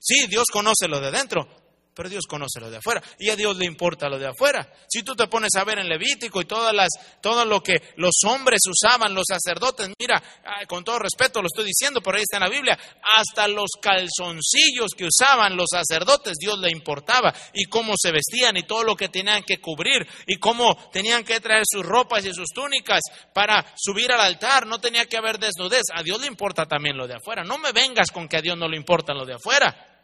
Sí, 0.00 0.26
Dios 0.28 0.44
conoce 0.52 0.88
lo 0.88 1.00
de 1.00 1.08
adentro, 1.08 1.48
pero 1.96 2.10
Dios 2.10 2.26
conoce 2.28 2.60
lo 2.60 2.70
de 2.70 2.76
afuera 2.76 3.02
y 3.18 3.30
a 3.30 3.36
Dios 3.36 3.56
le 3.56 3.64
importa 3.64 4.10
lo 4.10 4.18
de 4.18 4.28
afuera. 4.28 4.70
Si 4.86 5.02
tú 5.02 5.16
te 5.16 5.26
pones 5.28 5.54
a 5.56 5.64
ver 5.64 5.78
en 5.78 5.88
Levítico 5.88 6.42
y 6.42 6.44
todas 6.44 6.74
las, 6.74 6.90
todo 7.22 7.46
lo 7.46 7.62
que 7.62 7.80
los 7.96 8.16
hombres 8.26 8.60
usaban, 8.68 9.14
los 9.14 9.24
sacerdotes, 9.26 9.88
mira, 9.98 10.22
con 10.68 10.84
todo 10.84 10.98
respeto 10.98 11.40
lo 11.40 11.46
estoy 11.46 11.64
diciendo, 11.64 12.02
por 12.02 12.14
ahí 12.14 12.22
está 12.22 12.36
en 12.36 12.42
la 12.42 12.50
Biblia, 12.50 12.78
hasta 13.16 13.48
los 13.48 13.70
calzoncillos 13.80 14.90
que 14.94 15.06
usaban 15.06 15.56
los 15.56 15.70
sacerdotes, 15.70 16.34
Dios 16.38 16.58
le 16.58 16.70
importaba 16.70 17.34
y 17.54 17.64
cómo 17.64 17.94
se 17.96 18.12
vestían 18.12 18.58
y 18.58 18.64
todo 18.64 18.84
lo 18.84 18.94
que 18.94 19.08
tenían 19.08 19.42
que 19.42 19.58
cubrir 19.58 20.06
y 20.26 20.36
cómo 20.36 20.76
tenían 20.92 21.24
que 21.24 21.40
traer 21.40 21.64
sus 21.66 21.84
ropas 21.84 22.26
y 22.26 22.34
sus 22.34 22.50
túnicas 22.50 23.00
para 23.32 23.64
subir 23.74 24.12
al 24.12 24.20
altar, 24.20 24.66
no 24.66 24.78
tenía 24.78 25.06
que 25.06 25.16
haber 25.16 25.38
desnudez, 25.38 25.84
a 25.94 26.02
Dios 26.02 26.20
le 26.20 26.26
importa 26.26 26.66
también 26.66 26.98
lo 26.98 27.06
de 27.06 27.14
afuera, 27.14 27.42
no 27.42 27.56
me 27.56 27.72
vengas 27.72 28.10
con 28.10 28.28
que 28.28 28.36
a 28.36 28.42
Dios 28.42 28.58
no 28.58 28.68
le 28.68 28.76
importa 28.76 29.14
lo 29.14 29.24
de 29.24 29.34
afuera. 29.34 29.95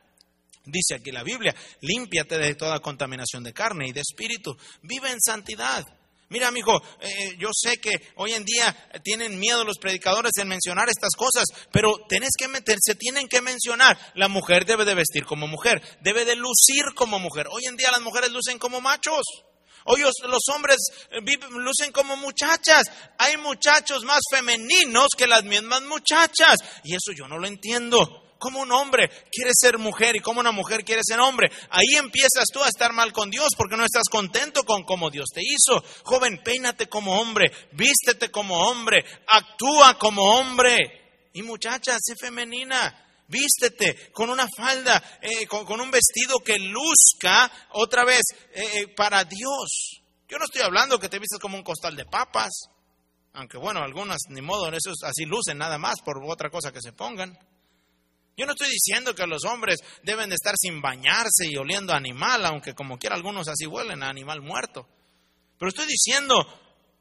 Dice 0.64 0.94
aquí 0.94 1.10
la 1.10 1.24
Biblia, 1.24 1.54
límpiate 1.80 2.38
de 2.38 2.54
toda 2.54 2.80
contaminación 2.80 3.42
de 3.42 3.52
carne 3.52 3.88
y 3.88 3.92
de 3.92 4.00
espíritu, 4.00 4.56
vive 4.82 5.10
en 5.10 5.20
santidad. 5.20 5.84
Mira, 6.32 6.48
amigo, 6.48 6.80
eh, 7.00 7.36
yo 7.38 7.50
sé 7.52 7.76
que 7.78 7.90
hoy 8.16 8.32
en 8.32 8.44
día 8.44 8.74
tienen 9.04 9.38
miedo 9.38 9.64
los 9.64 9.76
predicadores 9.78 10.32
en 10.38 10.48
mencionar 10.48 10.88
estas 10.88 11.14
cosas, 11.14 11.44
pero 11.70 12.06
tenés 12.08 12.30
que 12.38 12.48
meter, 12.48 12.78
se 12.80 12.94
tienen 12.94 13.28
que 13.28 13.42
mencionar. 13.42 13.98
La 14.14 14.28
mujer 14.28 14.64
debe 14.64 14.86
de 14.86 14.94
vestir 14.94 15.26
como 15.26 15.46
mujer, 15.46 15.82
debe 16.00 16.24
de 16.24 16.36
lucir 16.36 16.94
como 16.94 17.18
mujer. 17.18 17.48
Hoy 17.50 17.66
en 17.66 17.76
día 17.76 17.90
las 17.90 18.00
mujeres 18.00 18.30
lucen 18.30 18.58
como 18.58 18.80
machos. 18.80 19.24
Hoy 19.84 20.00
los 20.00 20.48
hombres 20.54 20.78
eh, 21.10 21.20
lucen 21.50 21.92
como 21.92 22.16
muchachas. 22.16 22.84
Hay 23.18 23.36
muchachos 23.36 24.02
más 24.04 24.20
femeninos 24.30 25.08
que 25.18 25.26
las 25.26 25.44
mismas 25.44 25.82
muchachas. 25.82 26.60
Y 26.84 26.94
eso 26.94 27.12
yo 27.14 27.28
no 27.28 27.38
lo 27.38 27.46
entiendo. 27.46 28.21
Cómo 28.42 28.60
un 28.60 28.72
hombre 28.72 29.08
quiere 29.30 29.52
ser 29.54 29.78
mujer 29.78 30.16
y 30.16 30.20
cómo 30.20 30.40
una 30.40 30.50
mujer 30.50 30.84
quiere 30.84 31.02
ser 31.04 31.20
hombre. 31.20 31.48
Ahí 31.70 31.94
empiezas 31.94 32.46
tú 32.52 32.60
a 32.60 32.68
estar 32.68 32.92
mal 32.92 33.12
con 33.12 33.30
Dios 33.30 33.50
porque 33.56 33.76
no 33.76 33.84
estás 33.84 34.08
contento 34.10 34.64
con 34.64 34.82
cómo 34.82 35.10
Dios 35.10 35.26
te 35.32 35.40
hizo. 35.40 35.80
Joven, 36.02 36.42
peínate 36.42 36.88
como 36.88 37.20
hombre, 37.20 37.52
vístete 37.70 38.32
como 38.32 38.68
hombre, 38.68 39.04
actúa 39.28 39.96
como 39.96 40.24
hombre. 40.24 41.28
Y 41.34 41.42
muchacha, 41.42 41.96
sé 42.00 42.16
femenina. 42.16 42.98
Vístete 43.28 44.10
con 44.12 44.28
una 44.28 44.46
falda, 44.54 45.20
eh, 45.22 45.46
con, 45.46 45.80
un 45.80 45.90
vestido 45.90 46.40
que 46.40 46.58
luzca 46.58 47.50
otra 47.70 48.04
vez 48.04 48.22
eh, 48.52 48.64
eh, 48.74 48.88
para 48.88 49.24
Dios. 49.24 50.02
Yo 50.28 50.36
no 50.38 50.44
estoy 50.44 50.62
hablando 50.62 50.98
que 50.98 51.08
te 51.08 51.20
vistas 51.20 51.38
como 51.38 51.56
un 51.56 51.62
costal 51.62 51.94
de 51.94 52.04
papas. 52.04 52.50
Aunque 53.34 53.56
bueno, 53.56 53.80
algunas 53.80 54.18
ni 54.28 54.42
modo, 54.42 54.68
eso 54.68 54.90
así 55.06 55.24
lucen 55.24 55.58
nada 55.58 55.78
más 55.78 55.94
por 56.04 56.20
otra 56.28 56.50
cosa 56.50 56.72
que 56.72 56.82
se 56.82 56.92
pongan. 56.92 57.38
Yo 58.36 58.46
no 58.46 58.52
estoy 58.52 58.70
diciendo 58.70 59.14
que 59.14 59.26
los 59.26 59.44
hombres 59.44 59.80
deben 60.02 60.28
de 60.28 60.36
estar 60.36 60.54
sin 60.56 60.80
bañarse 60.80 61.46
y 61.48 61.56
oliendo 61.56 61.92
a 61.92 61.96
animal, 61.96 62.44
aunque 62.46 62.74
como 62.74 62.98
quiera 62.98 63.16
algunos 63.16 63.48
así 63.48 63.66
huelen 63.66 64.02
a 64.02 64.08
animal 64.08 64.40
muerto. 64.40 64.88
Pero 65.58 65.68
estoy 65.68 65.86
diciendo 65.86 66.34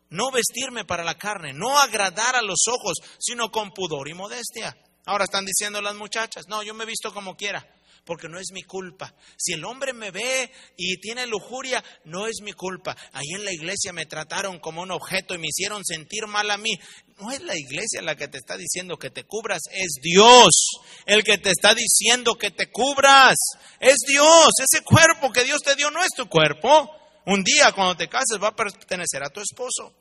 no 0.09 0.29
vestirme 0.31 0.83
para 0.83 1.03
la 1.03 1.17
carne, 1.17 1.53
no 1.53 1.79
agradar 1.79 2.35
a 2.35 2.41
los 2.41 2.67
ojos, 2.67 2.97
sino 3.17 3.49
con 3.49 3.71
pudor 3.71 4.09
y 4.09 4.13
modestia. 4.13 4.75
Ahora 5.05 5.23
están 5.23 5.45
diciendo 5.45 5.81
las 5.81 5.95
muchachas, 5.95 6.47
no, 6.47 6.61
yo 6.63 6.73
me 6.73 6.85
visto 6.85 7.13
como 7.13 7.35
quiera 7.35 7.65
porque 8.05 8.27
no 8.27 8.39
es 8.39 8.51
mi 8.51 8.63
culpa. 8.63 9.13
Si 9.37 9.53
el 9.53 9.63
hombre 9.63 9.93
me 9.93 10.11
ve 10.11 10.51
y 10.75 10.97
tiene 10.97 11.27
lujuria, 11.27 11.83
no 12.05 12.27
es 12.27 12.41
mi 12.41 12.53
culpa. 12.53 12.95
Ahí 13.13 13.27
en 13.35 13.45
la 13.45 13.53
iglesia 13.53 13.93
me 13.93 14.05
trataron 14.05 14.59
como 14.59 14.81
un 14.81 14.91
objeto 14.91 15.33
y 15.33 15.37
me 15.37 15.47
hicieron 15.47 15.83
sentir 15.85 16.27
mal 16.27 16.49
a 16.51 16.57
mí. 16.57 16.71
No 17.17 17.31
es 17.31 17.41
la 17.41 17.55
iglesia 17.55 18.01
la 18.01 18.15
que 18.15 18.27
te 18.27 18.37
está 18.37 18.57
diciendo 18.57 18.97
que 18.97 19.11
te 19.11 19.23
cubras, 19.25 19.61
es 19.71 19.99
Dios 20.01 20.71
el 21.05 21.23
que 21.23 21.37
te 21.37 21.51
está 21.51 21.75
diciendo 21.75 22.37
que 22.37 22.51
te 22.51 22.71
cubras. 22.71 23.35
Es 23.79 23.97
Dios, 24.07 24.49
ese 24.59 24.83
cuerpo 24.83 25.31
que 25.31 25.43
Dios 25.43 25.61
te 25.61 25.75
dio 25.75 25.91
no 25.91 26.01
es 26.03 26.09
tu 26.15 26.27
cuerpo. 26.27 26.89
Un 27.25 27.43
día 27.43 27.71
cuando 27.73 27.95
te 27.95 28.07
cases 28.07 28.39
va 28.41 28.49
a 28.49 28.55
pertenecer 28.55 29.23
a 29.23 29.29
tu 29.29 29.41
esposo. 29.41 29.93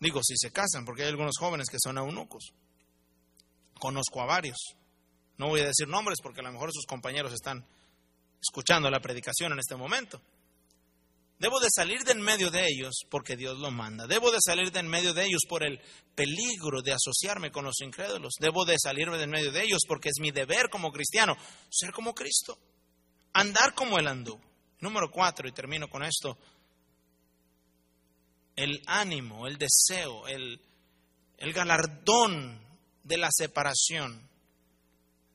Digo, 0.00 0.20
si 0.22 0.34
se 0.36 0.50
casan, 0.50 0.84
porque 0.84 1.02
hay 1.02 1.08
algunos 1.08 1.38
jóvenes 1.38 1.68
que 1.70 1.78
son 1.82 1.96
eunucos. 1.98 2.52
Conozco 3.78 4.20
a 4.20 4.26
varios. 4.26 4.56
No 5.38 5.48
voy 5.48 5.60
a 5.60 5.66
decir 5.66 5.86
nombres 5.88 6.18
porque 6.22 6.40
a 6.40 6.44
lo 6.44 6.52
mejor 6.52 6.72
sus 6.72 6.86
compañeros 6.86 7.32
están 7.32 7.66
escuchando 8.40 8.90
la 8.90 9.00
predicación 9.00 9.52
en 9.52 9.58
este 9.58 9.76
momento. 9.76 10.20
Debo 11.38 11.60
de 11.60 11.68
salir 11.70 12.02
de 12.04 12.12
en 12.12 12.22
medio 12.22 12.50
de 12.50 12.66
ellos 12.66 13.04
porque 13.10 13.36
Dios 13.36 13.58
lo 13.58 13.70
manda. 13.70 14.06
Debo 14.06 14.30
de 14.30 14.38
salir 14.40 14.72
de 14.72 14.80
en 14.80 14.88
medio 14.88 15.12
de 15.12 15.26
ellos 15.26 15.42
por 15.46 15.62
el 15.62 15.78
peligro 16.14 16.80
de 16.80 16.94
asociarme 16.94 17.50
con 17.50 17.66
los 17.66 17.80
incrédulos. 17.82 18.34
Debo 18.40 18.64
de 18.64 18.76
salirme 18.82 19.18
de 19.18 19.24
en 19.24 19.30
medio 19.30 19.52
de 19.52 19.62
ellos 19.62 19.82
porque 19.86 20.08
es 20.08 20.18
mi 20.18 20.30
deber 20.30 20.70
como 20.70 20.90
cristiano 20.90 21.36
ser 21.68 21.92
como 21.92 22.14
Cristo. 22.14 22.58
Andar 23.34 23.74
como 23.74 23.98
Él 23.98 24.08
andó. 24.08 24.40
Número 24.80 25.10
cuatro, 25.10 25.46
y 25.46 25.52
termino 25.52 25.88
con 25.88 26.02
esto. 26.02 26.38
El 28.54 28.82
ánimo, 28.86 29.46
el 29.46 29.58
deseo, 29.58 30.26
el 30.26 30.58
galardón 31.52 32.58
de 33.02 33.18
la 33.18 33.28
separación 33.30 34.25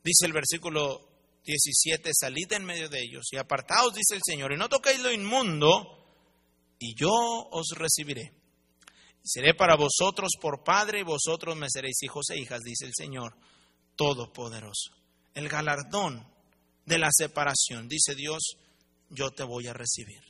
Dice 0.03 0.25
el 0.25 0.33
versículo 0.33 1.11
17, 1.43 2.11
salid 2.13 2.51
en 2.53 2.65
medio 2.65 2.89
de 2.89 3.01
ellos 3.01 3.25
y 3.31 3.37
apartaos, 3.37 3.93
dice 3.93 4.15
el 4.15 4.21
Señor, 4.23 4.51
y 4.51 4.57
no 4.57 4.69
toquéis 4.69 4.99
lo 4.99 5.11
inmundo, 5.11 5.97
y 6.79 6.95
yo 6.95 7.11
os 7.11 7.69
recibiré. 7.75 8.33
seré 9.23 9.53
para 9.53 9.75
vosotros 9.75 10.31
por 10.41 10.63
Padre, 10.63 11.01
y 11.01 11.03
vosotros 11.03 11.55
me 11.55 11.67
seréis 11.69 12.01
hijos 12.01 12.29
e 12.31 12.39
hijas, 12.39 12.61
dice 12.61 12.85
el 12.85 12.93
Señor 12.95 13.35
Todopoderoso. 13.95 14.91
El 15.35 15.47
galardón 15.47 16.27
de 16.85 16.97
la 16.97 17.09
separación, 17.11 17.87
dice 17.87 18.15
Dios, 18.15 18.57
yo 19.09 19.29
te 19.29 19.43
voy 19.43 19.67
a 19.67 19.73
recibir. 19.73 20.21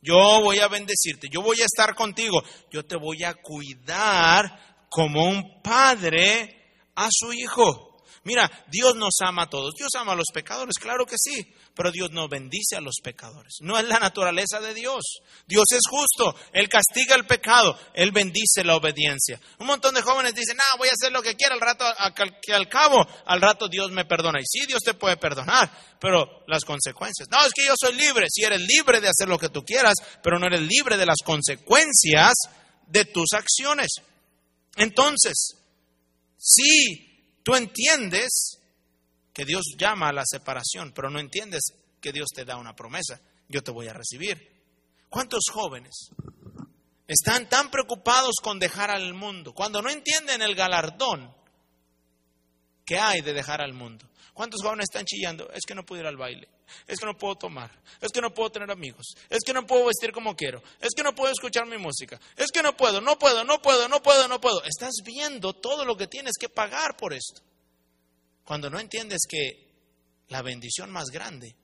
Yo 0.00 0.40
voy 0.42 0.58
a 0.58 0.66
bendecirte, 0.66 1.28
yo 1.30 1.42
voy 1.42 1.60
a 1.60 1.64
estar 1.64 1.94
contigo, 1.94 2.42
yo 2.72 2.84
te 2.84 2.96
voy 2.96 3.22
a 3.22 3.34
cuidar 3.34 4.86
como 4.90 5.28
un 5.28 5.62
padre 5.62 6.90
a 6.96 7.08
su 7.10 7.32
hijo. 7.32 7.91
Mira, 8.24 8.48
Dios 8.70 8.94
nos 8.94 9.14
ama 9.20 9.42
a 9.42 9.50
todos. 9.50 9.74
Dios 9.74 9.90
ama 9.96 10.12
a 10.12 10.16
los 10.16 10.28
pecadores, 10.32 10.76
claro 10.80 11.04
que 11.04 11.16
sí, 11.18 11.44
pero 11.74 11.90
Dios 11.90 12.12
no 12.12 12.28
bendice 12.28 12.76
a 12.76 12.80
los 12.80 12.96
pecadores. 13.02 13.56
No 13.60 13.76
es 13.76 13.84
la 13.86 13.98
naturaleza 13.98 14.60
de 14.60 14.74
Dios. 14.74 15.02
Dios 15.46 15.64
es 15.72 15.80
justo, 15.90 16.38
Él 16.52 16.68
castiga 16.68 17.16
el 17.16 17.26
pecado, 17.26 17.76
Él 17.94 18.12
bendice 18.12 18.62
la 18.62 18.76
obediencia. 18.76 19.40
Un 19.58 19.66
montón 19.66 19.94
de 19.94 20.02
jóvenes 20.02 20.34
dicen, 20.34 20.56
no, 20.56 20.78
voy 20.78 20.88
a 20.88 20.92
hacer 20.92 21.10
lo 21.10 21.20
que 21.20 21.34
quiera 21.34 21.54
al 21.54 21.60
rato, 21.60 21.84
que 22.40 22.54
al 22.54 22.68
cabo, 22.68 23.04
al 23.26 23.40
rato 23.40 23.66
Dios 23.66 23.90
me 23.90 24.04
perdona. 24.04 24.40
Y 24.40 24.46
sí, 24.46 24.66
Dios 24.66 24.82
te 24.84 24.94
puede 24.94 25.16
perdonar, 25.16 25.70
pero 25.98 26.44
las 26.46 26.64
consecuencias. 26.64 27.28
No, 27.28 27.44
es 27.44 27.52
que 27.52 27.66
yo 27.66 27.74
soy 27.76 27.94
libre. 27.94 28.26
Si 28.30 28.44
eres 28.44 28.60
libre 28.60 29.00
de 29.00 29.08
hacer 29.08 29.28
lo 29.28 29.38
que 29.38 29.48
tú 29.48 29.64
quieras, 29.64 29.94
pero 30.22 30.38
no 30.38 30.46
eres 30.46 30.60
libre 30.60 30.96
de 30.96 31.06
las 31.06 31.18
consecuencias 31.24 32.34
de 32.86 33.04
tus 33.04 33.32
acciones. 33.32 33.88
Entonces, 34.76 35.56
sí 36.38 37.11
Tú 37.42 37.54
entiendes 37.54 38.58
que 39.32 39.44
Dios 39.44 39.62
llama 39.76 40.08
a 40.08 40.12
la 40.12 40.24
separación, 40.24 40.92
pero 40.94 41.10
no 41.10 41.18
entiendes 41.18 41.72
que 42.00 42.12
Dios 42.12 42.28
te 42.34 42.44
da 42.44 42.56
una 42.56 42.74
promesa. 42.74 43.20
Yo 43.48 43.62
te 43.62 43.70
voy 43.70 43.88
a 43.88 43.92
recibir. 43.92 44.52
¿Cuántos 45.08 45.44
jóvenes 45.52 46.10
están 47.06 47.48
tan 47.48 47.70
preocupados 47.70 48.36
con 48.42 48.58
dejar 48.58 48.90
al 48.90 49.14
mundo 49.14 49.52
cuando 49.52 49.82
no 49.82 49.90
entienden 49.90 50.42
el 50.42 50.54
galardón 50.54 51.34
que 52.84 52.98
hay 52.98 53.20
de 53.20 53.32
dejar 53.32 53.60
al 53.60 53.72
mundo? 53.72 54.06
¿Cuántos 54.34 54.62
jóvenes 54.62 54.84
están 54.84 55.04
chillando? 55.04 55.50
Es 55.52 55.64
que 55.66 55.74
no 55.74 55.84
puedo 55.84 56.00
ir 56.00 56.06
al 56.06 56.16
baile, 56.16 56.48
es 56.86 56.98
que 56.98 57.04
no 57.04 57.18
puedo 57.18 57.34
tomar, 57.34 57.70
es 58.00 58.10
que 58.10 58.20
no 58.22 58.32
puedo 58.32 58.50
tener 58.50 58.70
amigos, 58.70 59.14
es 59.28 59.40
que 59.44 59.52
no 59.52 59.66
puedo 59.66 59.86
vestir 59.86 60.10
como 60.10 60.34
quiero, 60.34 60.62
es 60.80 60.90
que 60.96 61.02
no 61.02 61.14
puedo 61.14 61.30
escuchar 61.30 61.66
mi 61.66 61.76
música, 61.76 62.18
es 62.36 62.50
que 62.50 62.62
no 62.62 62.74
puedo, 62.74 63.02
no 63.02 63.18
puedo, 63.18 63.44
no 63.44 63.60
puedo, 63.60 63.88
no 63.88 64.02
puedo, 64.02 64.28
no 64.28 64.40
puedo. 64.40 64.62
Estás 64.64 64.92
viendo 65.04 65.52
todo 65.52 65.84
lo 65.84 65.96
que 65.96 66.06
tienes 66.06 66.32
que 66.40 66.48
pagar 66.48 66.96
por 66.96 67.12
esto. 67.12 67.42
Cuando 68.44 68.70
no 68.70 68.80
entiendes 68.80 69.20
que 69.28 69.70
la 70.28 70.40
bendición 70.40 70.90
más 70.90 71.06
grande 71.10 71.54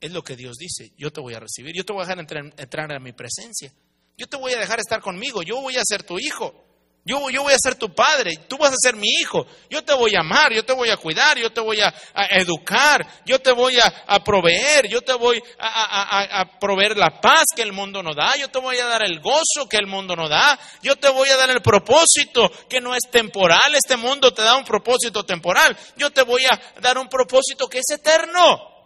es 0.00 0.12
lo 0.12 0.22
que 0.22 0.34
Dios 0.34 0.56
dice, 0.56 0.92
yo 0.96 1.12
te 1.12 1.20
voy 1.20 1.34
a 1.34 1.40
recibir, 1.40 1.74
yo 1.74 1.84
te 1.84 1.92
voy 1.92 2.00
a 2.00 2.04
dejar 2.04 2.20
entrar, 2.20 2.54
entrar 2.56 2.92
a 2.92 3.00
mi 3.00 3.12
presencia, 3.12 3.70
yo 4.16 4.26
te 4.26 4.36
voy 4.38 4.52
a 4.52 4.58
dejar 4.58 4.78
estar 4.80 5.02
conmigo, 5.02 5.42
yo 5.42 5.60
voy 5.60 5.76
a 5.76 5.82
ser 5.84 6.04
tu 6.04 6.18
hijo. 6.18 6.67
Yo, 7.08 7.20
voy 7.20 7.54
a 7.54 7.58
ser 7.58 7.76
tu 7.76 7.88
padre, 7.94 8.36
tú 8.48 8.58
vas 8.58 8.70
a 8.70 8.76
ser 8.76 8.94
mi 8.94 9.08
hijo. 9.08 9.46
Yo 9.70 9.82
te 9.82 9.94
voy 9.94 10.14
a 10.14 10.20
amar, 10.20 10.52
yo 10.52 10.62
te 10.62 10.74
voy 10.74 10.90
a 10.90 10.98
cuidar, 10.98 11.38
yo 11.38 11.50
te 11.50 11.62
voy 11.62 11.80
a, 11.80 11.90
educar, 12.32 13.22
yo 13.24 13.38
te 13.40 13.50
voy 13.50 13.78
a, 13.78 14.22
proveer, 14.22 14.86
yo 14.90 15.00
te 15.00 15.14
voy 15.14 15.42
a, 15.58 16.44
proveer 16.60 16.98
la 16.98 17.18
paz 17.18 17.44
que 17.56 17.62
el 17.62 17.72
mundo 17.72 18.02
no 18.02 18.12
da, 18.12 18.36
yo 18.36 18.48
te 18.48 18.58
voy 18.58 18.76
a 18.76 18.84
dar 18.84 19.02
el 19.02 19.20
gozo 19.20 19.66
que 19.70 19.78
el 19.78 19.86
mundo 19.86 20.14
no 20.16 20.28
da, 20.28 20.58
yo 20.82 20.96
te 20.96 21.08
voy 21.08 21.30
a 21.30 21.38
dar 21.38 21.48
el 21.48 21.62
propósito 21.62 22.50
que 22.68 22.82
no 22.82 22.94
es 22.94 23.04
temporal, 23.10 23.74
este 23.74 23.96
mundo 23.96 24.34
te 24.34 24.42
da 24.42 24.58
un 24.58 24.64
propósito 24.64 25.24
temporal, 25.24 25.74
yo 25.96 26.10
te 26.10 26.20
voy 26.24 26.44
a 26.44 26.60
dar 26.82 26.98
un 26.98 27.08
propósito 27.08 27.68
que 27.68 27.78
es 27.78 27.88
eterno. 27.88 28.77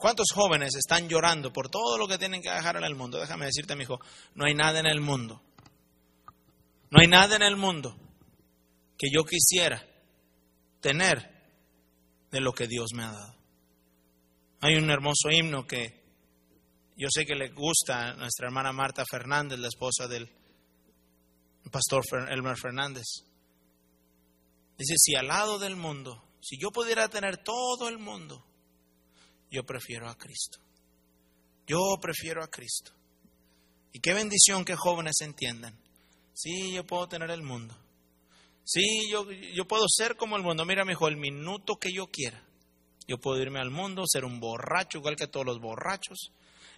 ¿Cuántos 0.00 0.28
jóvenes 0.34 0.74
están 0.76 1.10
llorando 1.10 1.52
por 1.52 1.68
todo 1.68 1.98
lo 1.98 2.08
que 2.08 2.16
tienen 2.16 2.40
que 2.40 2.48
dejar 2.48 2.76
en 2.76 2.84
el 2.84 2.94
mundo? 2.94 3.20
Déjame 3.20 3.44
decirte, 3.44 3.76
mi 3.76 3.82
hijo, 3.82 4.00
no 4.34 4.46
hay 4.46 4.54
nada 4.54 4.80
en 4.80 4.86
el 4.86 5.02
mundo. 5.02 5.42
No 6.90 7.02
hay 7.02 7.06
nada 7.06 7.36
en 7.36 7.42
el 7.42 7.56
mundo 7.56 7.94
que 8.96 9.08
yo 9.12 9.24
quisiera 9.24 9.86
tener 10.80 11.30
de 12.30 12.40
lo 12.40 12.54
que 12.54 12.66
Dios 12.66 12.94
me 12.94 13.02
ha 13.02 13.12
dado. 13.12 13.36
Hay 14.62 14.76
un 14.76 14.90
hermoso 14.90 15.28
himno 15.30 15.66
que 15.66 16.02
yo 16.96 17.08
sé 17.10 17.26
que 17.26 17.34
le 17.34 17.50
gusta 17.50 18.08
a 18.08 18.14
nuestra 18.14 18.46
hermana 18.46 18.72
Marta 18.72 19.04
Fernández, 19.04 19.58
la 19.58 19.68
esposa 19.68 20.08
del 20.08 20.32
pastor 21.70 22.02
Elmer 22.30 22.56
Fernández. 22.56 23.04
Dice, 24.78 24.94
si 24.96 25.14
al 25.14 25.26
lado 25.26 25.58
del 25.58 25.76
mundo, 25.76 26.24
si 26.40 26.58
yo 26.58 26.70
pudiera 26.70 27.08
tener 27.10 27.44
todo 27.44 27.90
el 27.90 27.98
mundo, 27.98 28.46
yo 29.50 29.64
prefiero 29.64 30.08
a 30.08 30.16
Cristo. 30.16 30.58
Yo 31.66 31.78
prefiero 32.00 32.42
a 32.42 32.48
Cristo. 32.48 32.92
Y 33.92 34.00
qué 34.00 34.14
bendición 34.14 34.64
que 34.64 34.76
jóvenes 34.76 35.20
entiendan. 35.20 35.76
Sí, 36.32 36.72
yo 36.72 36.86
puedo 36.86 37.08
tener 37.08 37.30
el 37.30 37.42
mundo. 37.42 37.76
Sí, 38.64 39.08
yo, 39.10 39.30
yo 39.30 39.66
puedo 39.66 39.84
ser 39.88 40.16
como 40.16 40.36
el 40.36 40.42
mundo. 40.42 40.64
Mira, 40.64 40.84
mi 40.84 40.92
hijo, 40.92 41.08
el 41.08 41.16
minuto 41.16 41.76
que 41.76 41.90
yo 41.92 42.06
quiera. 42.06 42.42
Yo 43.08 43.18
puedo 43.18 43.42
irme 43.42 43.58
al 43.58 43.70
mundo, 43.70 44.04
ser 44.06 44.24
un 44.24 44.38
borracho, 44.38 44.98
igual 44.98 45.16
que 45.16 45.26
todos 45.26 45.44
los 45.44 45.60
borrachos. 45.60 46.30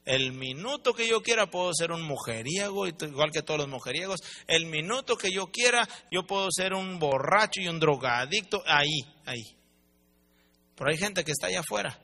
El 0.05 0.33
minuto 0.33 0.95
que 0.95 1.07
yo 1.07 1.23
quiera 1.23 1.51
puedo 1.51 1.73
ser 1.75 1.93
un 1.93 2.03
mujeriego, 2.03 2.87
igual 2.87 3.31
que 3.31 3.43
todos 3.43 3.61
los 3.61 3.69
mujeriegos. 3.69 4.21
El 4.47 4.67
minuto 4.67 5.17
que 5.17 5.31
yo 5.31 5.49
quiera, 5.53 5.87
yo 6.11 6.27
puedo 6.27 6.49
ser 6.51 6.73
un 6.73 6.99
borracho 6.99 7.61
y 7.61 7.69
un 7.69 7.79
drogadicto. 7.79 8.63
Ahí, 8.67 9.01
ahí. 9.27 9.57
Pero 10.75 10.91
hay 10.91 10.97
gente 10.97 11.23
que 11.23 11.33
está 11.33 11.49
allá 11.49 11.61
afuera 11.61 12.02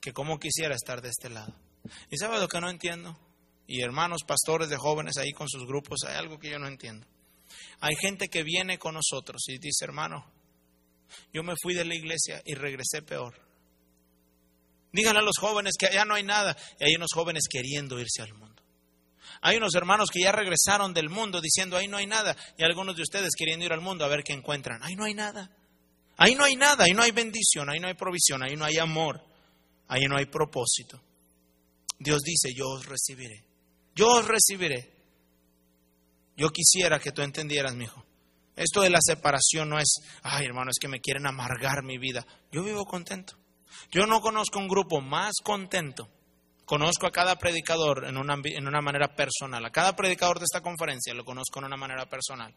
que 0.00 0.12
como 0.12 0.38
quisiera 0.38 0.74
estar 0.74 1.00
de 1.02 1.08
este 1.08 1.30
lado. 1.30 1.54
¿Y 2.10 2.16
sabe 2.18 2.38
lo 2.38 2.48
que 2.48 2.60
no 2.60 2.70
entiendo? 2.70 3.18
y 3.70 3.82
hermanos 3.82 4.24
pastores 4.26 4.68
de 4.68 4.76
jóvenes 4.76 5.16
ahí 5.16 5.30
con 5.30 5.48
sus 5.48 5.64
grupos, 5.64 6.00
hay 6.04 6.16
algo 6.16 6.40
que 6.40 6.50
yo 6.50 6.58
no 6.58 6.66
entiendo. 6.66 7.06
Hay 7.78 7.94
gente 7.94 8.26
que 8.26 8.42
viene 8.42 8.78
con 8.78 8.94
nosotros 8.94 9.44
y 9.46 9.58
dice, 9.58 9.84
hermano, 9.84 10.26
yo 11.32 11.44
me 11.44 11.54
fui 11.62 11.74
de 11.74 11.84
la 11.84 11.94
iglesia 11.94 12.42
y 12.44 12.54
regresé 12.54 13.02
peor. 13.02 13.32
Díganle 14.92 15.20
a 15.20 15.22
los 15.22 15.36
jóvenes 15.38 15.74
que 15.78 15.86
allá 15.86 16.04
no 16.04 16.14
hay 16.14 16.24
nada. 16.24 16.56
Y 16.80 16.84
hay 16.84 16.96
unos 16.96 17.10
jóvenes 17.14 17.44
queriendo 17.48 18.00
irse 18.00 18.22
al 18.22 18.34
mundo. 18.34 18.60
Hay 19.40 19.56
unos 19.56 19.72
hermanos 19.76 20.10
que 20.10 20.20
ya 20.20 20.32
regresaron 20.32 20.92
del 20.92 21.08
mundo 21.08 21.40
diciendo, 21.40 21.76
ahí 21.76 21.86
no 21.86 21.96
hay 21.96 22.08
nada. 22.08 22.36
Y 22.58 22.64
algunos 22.64 22.96
de 22.96 23.02
ustedes 23.02 23.30
queriendo 23.38 23.64
ir 23.64 23.72
al 23.72 23.80
mundo 23.80 24.04
a 24.04 24.08
ver 24.08 24.24
qué 24.24 24.32
encuentran. 24.32 24.82
Ahí 24.82 24.96
no 24.96 25.04
hay 25.04 25.14
nada. 25.14 25.48
Ahí 26.16 26.34
no 26.34 26.42
hay 26.42 26.56
nada. 26.56 26.84
Ahí 26.84 26.92
no 26.92 27.02
hay 27.02 27.12
bendición. 27.12 27.70
Ahí 27.70 27.78
no 27.78 27.86
hay 27.86 27.94
provisión. 27.94 28.42
Ahí 28.42 28.56
no 28.56 28.64
hay 28.64 28.78
amor. 28.78 29.24
Ahí 29.90 30.06
no 30.08 30.16
hay 30.16 30.26
propósito. 30.26 31.00
Dios 31.98 32.20
dice, 32.22 32.54
yo 32.54 32.68
os 32.68 32.86
recibiré. 32.86 33.44
Yo 33.94 34.08
os 34.08 34.26
recibiré. 34.26 34.88
Yo 36.36 36.50
quisiera 36.50 37.00
que 37.00 37.10
tú 37.10 37.22
entendieras, 37.22 37.74
mi 37.74 37.84
hijo. 37.84 38.04
Esto 38.54 38.82
de 38.82 38.90
la 38.90 39.00
separación 39.02 39.68
no 39.68 39.80
es, 39.80 39.96
ay 40.22 40.46
hermano, 40.46 40.70
es 40.70 40.78
que 40.80 40.86
me 40.86 41.00
quieren 41.00 41.26
amargar 41.26 41.82
mi 41.82 41.98
vida. 41.98 42.24
Yo 42.52 42.62
vivo 42.62 42.84
contento. 42.84 43.36
Yo 43.90 44.06
no 44.06 44.20
conozco 44.20 44.60
un 44.60 44.68
grupo 44.68 45.00
más 45.00 45.32
contento. 45.42 46.08
Conozco 46.64 47.08
a 47.08 47.10
cada 47.10 47.34
predicador 47.36 48.06
en 48.06 48.16
una, 48.16 48.36
en 48.44 48.68
una 48.68 48.80
manera 48.80 49.16
personal. 49.16 49.64
A 49.64 49.72
cada 49.72 49.96
predicador 49.96 50.38
de 50.38 50.44
esta 50.44 50.60
conferencia 50.60 51.12
lo 51.14 51.24
conozco 51.24 51.58
en 51.58 51.64
una 51.64 51.76
manera 51.76 52.08
personal. 52.08 52.54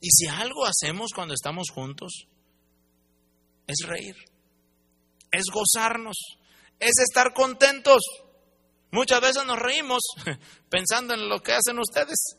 Y 0.00 0.08
si 0.10 0.26
algo 0.26 0.64
hacemos 0.64 1.12
cuando 1.14 1.34
estamos 1.34 1.68
juntos, 1.70 2.26
es 3.66 3.86
reír, 3.86 4.16
es 5.32 5.44
gozarnos, 5.52 6.16
es 6.78 6.92
estar 6.98 7.32
contentos. 7.32 8.02
Muchas 8.90 9.20
veces 9.20 9.44
nos 9.46 9.58
reímos 9.58 10.02
pensando 10.68 11.14
en 11.14 11.28
lo 11.28 11.40
que 11.42 11.52
hacen 11.52 11.78
ustedes. 11.78 12.36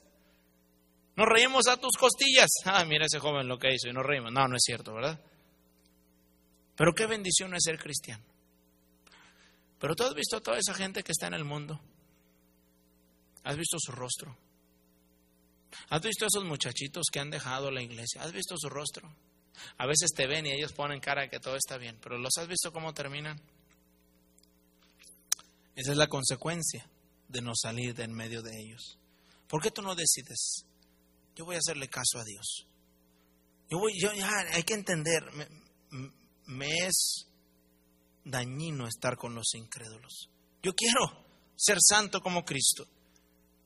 Nos 1.15 1.27
reímos 1.27 1.67
a 1.67 1.77
tus 1.77 1.97
costillas. 1.97 2.49
Ah, 2.65 2.85
mira 2.85 3.05
ese 3.05 3.19
joven 3.19 3.47
lo 3.47 3.57
que 3.57 3.73
hizo 3.73 3.89
y 3.89 3.93
nos 3.93 4.05
reímos. 4.05 4.31
No, 4.31 4.47
no 4.47 4.55
es 4.55 4.63
cierto, 4.63 4.93
¿verdad? 4.93 5.19
Pero 6.75 6.93
qué 6.93 7.05
bendición 7.05 7.53
es 7.55 7.63
ser 7.63 7.77
cristiano. 7.77 8.23
Pero 9.79 9.95
tú 9.95 10.03
has 10.03 10.13
visto 10.13 10.37
a 10.37 10.41
toda 10.41 10.57
esa 10.57 10.73
gente 10.73 11.03
que 11.03 11.11
está 11.11 11.27
en 11.27 11.33
el 11.33 11.43
mundo. 11.43 11.79
Has 13.43 13.57
visto 13.57 13.77
su 13.79 13.91
rostro. 13.91 14.35
Has 15.89 16.01
visto 16.01 16.25
a 16.25 16.27
esos 16.27 16.45
muchachitos 16.45 17.07
que 17.11 17.19
han 17.19 17.29
dejado 17.29 17.69
la 17.69 17.81
iglesia. 17.81 18.21
Has 18.23 18.31
visto 18.31 18.55
su 18.57 18.69
rostro. 18.69 19.13
A 19.77 19.85
veces 19.85 20.11
te 20.15 20.27
ven 20.27 20.45
y 20.45 20.51
ellos 20.51 20.73
ponen 20.73 20.99
cara 20.99 21.29
que 21.29 21.39
todo 21.39 21.55
está 21.55 21.77
bien. 21.77 21.97
Pero 22.01 22.17
los 22.17 22.37
has 22.37 22.47
visto 22.47 22.71
cómo 22.71 22.93
terminan. 22.93 23.39
Esa 25.75 25.91
es 25.91 25.97
la 25.97 26.07
consecuencia 26.07 26.87
de 27.27 27.41
no 27.41 27.53
salir 27.55 27.95
de 27.95 28.03
en 28.03 28.13
medio 28.13 28.41
de 28.41 28.51
ellos. 28.59 28.97
¿Por 29.47 29.61
qué 29.61 29.71
tú 29.71 29.81
no 29.81 29.95
decides? 29.95 30.65
Yo 31.35 31.45
voy 31.45 31.55
a 31.55 31.59
hacerle 31.59 31.87
caso 31.87 32.19
a 32.19 32.23
Dios. 32.23 32.67
Yo 33.69 33.79
voy, 33.79 33.93
yo, 33.99 34.13
ya, 34.13 34.29
hay 34.51 34.63
que 34.63 34.73
entender, 34.73 35.23
me 36.45 36.67
es 36.85 37.27
dañino 38.23 38.87
estar 38.87 39.17
con 39.17 39.33
los 39.33 39.53
incrédulos. 39.55 40.29
Yo 40.61 40.73
quiero 40.73 41.25
ser 41.55 41.77
santo 41.81 42.21
como 42.21 42.45
Cristo. 42.45 42.85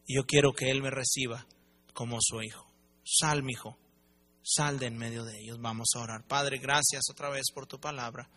Y 0.05 0.15
yo 0.15 0.25
quiero 0.25 0.53
que 0.53 0.71
Él 0.71 0.81
me 0.81 0.89
reciba 0.89 1.45
como 1.93 2.17
su 2.21 2.41
hijo. 2.41 2.65
Sal, 3.03 3.43
mi 3.43 3.53
hijo. 3.53 3.77
Sal 4.49 4.79
de 4.79 4.85
en 4.85 4.97
medio 4.97 5.25
de 5.25 5.37
ellos. 5.41 5.59
Vamos 5.59 5.89
a 5.93 5.99
orar. 5.99 6.23
Padre, 6.23 6.57
gracias 6.57 7.09
otra 7.09 7.29
vez 7.29 7.51
por 7.53 7.67
tu 7.67 7.81
palabra. 7.81 8.29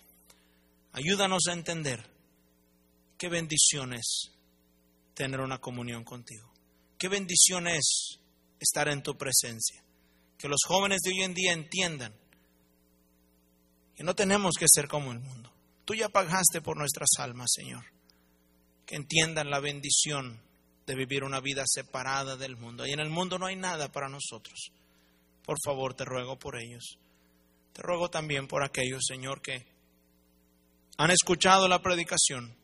Ayúdanos 0.92 1.46
a 1.46 1.52
entender 1.52 2.04
qué 3.16 3.28
bendición 3.28 3.92
es 3.92 4.32
tener 5.14 5.38
una 5.38 5.58
comunión 5.58 6.02
contigo. 6.02 6.52
Qué 6.98 7.06
bendición 7.06 7.68
es 7.68 8.18
estar 8.58 8.88
en 8.88 9.04
tu 9.04 9.16
presencia. 9.16 9.84
Que 10.36 10.48
los 10.48 10.62
jóvenes 10.66 11.00
de 11.02 11.10
hoy 11.10 11.22
en 11.22 11.34
día 11.34 11.52
entiendan 11.52 12.12
que 13.94 14.02
no 14.02 14.16
tenemos 14.16 14.56
que 14.58 14.66
ser 14.68 14.88
como 14.88 15.12
el 15.12 15.20
mundo. 15.20 15.52
Tú 15.84 15.94
ya 15.94 16.08
pagaste 16.08 16.60
por 16.60 16.76
nuestras 16.76 17.10
almas, 17.18 17.52
Señor. 17.54 17.84
Que 18.84 18.96
entiendan 18.96 19.48
la 19.48 19.60
bendición 19.60 20.42
de 20.88 20.96
vivir 20.96 21.22
una 21.22 21.38
vida 21.38 21.62
separada 21.68 22.36
del 22.36 22.56
mundo. 22.56 22.84
Y 22.84 22.90
en 22.90 23.00
el 23.00 23.10
mundo 23.10 23.38
no 23.38 23.46
hay 23.46 23.54
nada 23.54 23.92
para 23.92 24.08
nosotros. 24.08 24.72
Por 25.50 25.58
favor, 25.64 25.94
te 25.94 26.04
ruego 26.04 26.38
por 26.38 26.56
ellos. 26.56 26.96
Te 27.72 27.82
ruego 27.82 28.08
también 28.08 28.46
por 28.46 28.62
aquellos, 28.62 29.02
Señor, 29.04 29.42
que 29.42 29.66
han 30.96 31.10
escuchado 31.10 31.66
la 31.66 31.82
predicación 31.82 32.54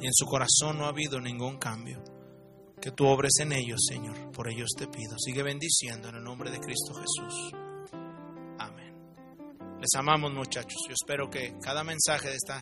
y 0.00 0.06
en 0.06 0.12
su 0.12 0.26
corazón 0.26 0.78
no 0.78 0.86
ha 0.86 0.88
habido 0.88 1.20
ningún 1.20 1.56
cambio. 1.58 2.02
Que 2.82 2.90
tú 2.90 3.06
obres 3.06 3.34
en 3.38 3.52
ellos, 3.52 3.78
Señor. 3.88 4.32
Por 4.32 4.50
ellos 4.50 4.70
te 4.76 4.88
pido. 4.88 5.16
Sigue 5.16 5.44
bendiciendo 5.44 6.08
en 6.08 6.16
el 6.16 6.24
nombre 6.24 6.50
de 6.50 6.58
Cristo 6.58 6.92
Jesús. 6.94 7.52
Les 9.80 9.94
amamos 9.94 10.32
muchachos. 10.32 10.82
Yo 10.88 10.92
espero 10.92 11.30
que 11.30 11.54
cada 11.62 11.84
mensaje 11.84 12.30
de 12.30 12.34
esta 12.34 12.56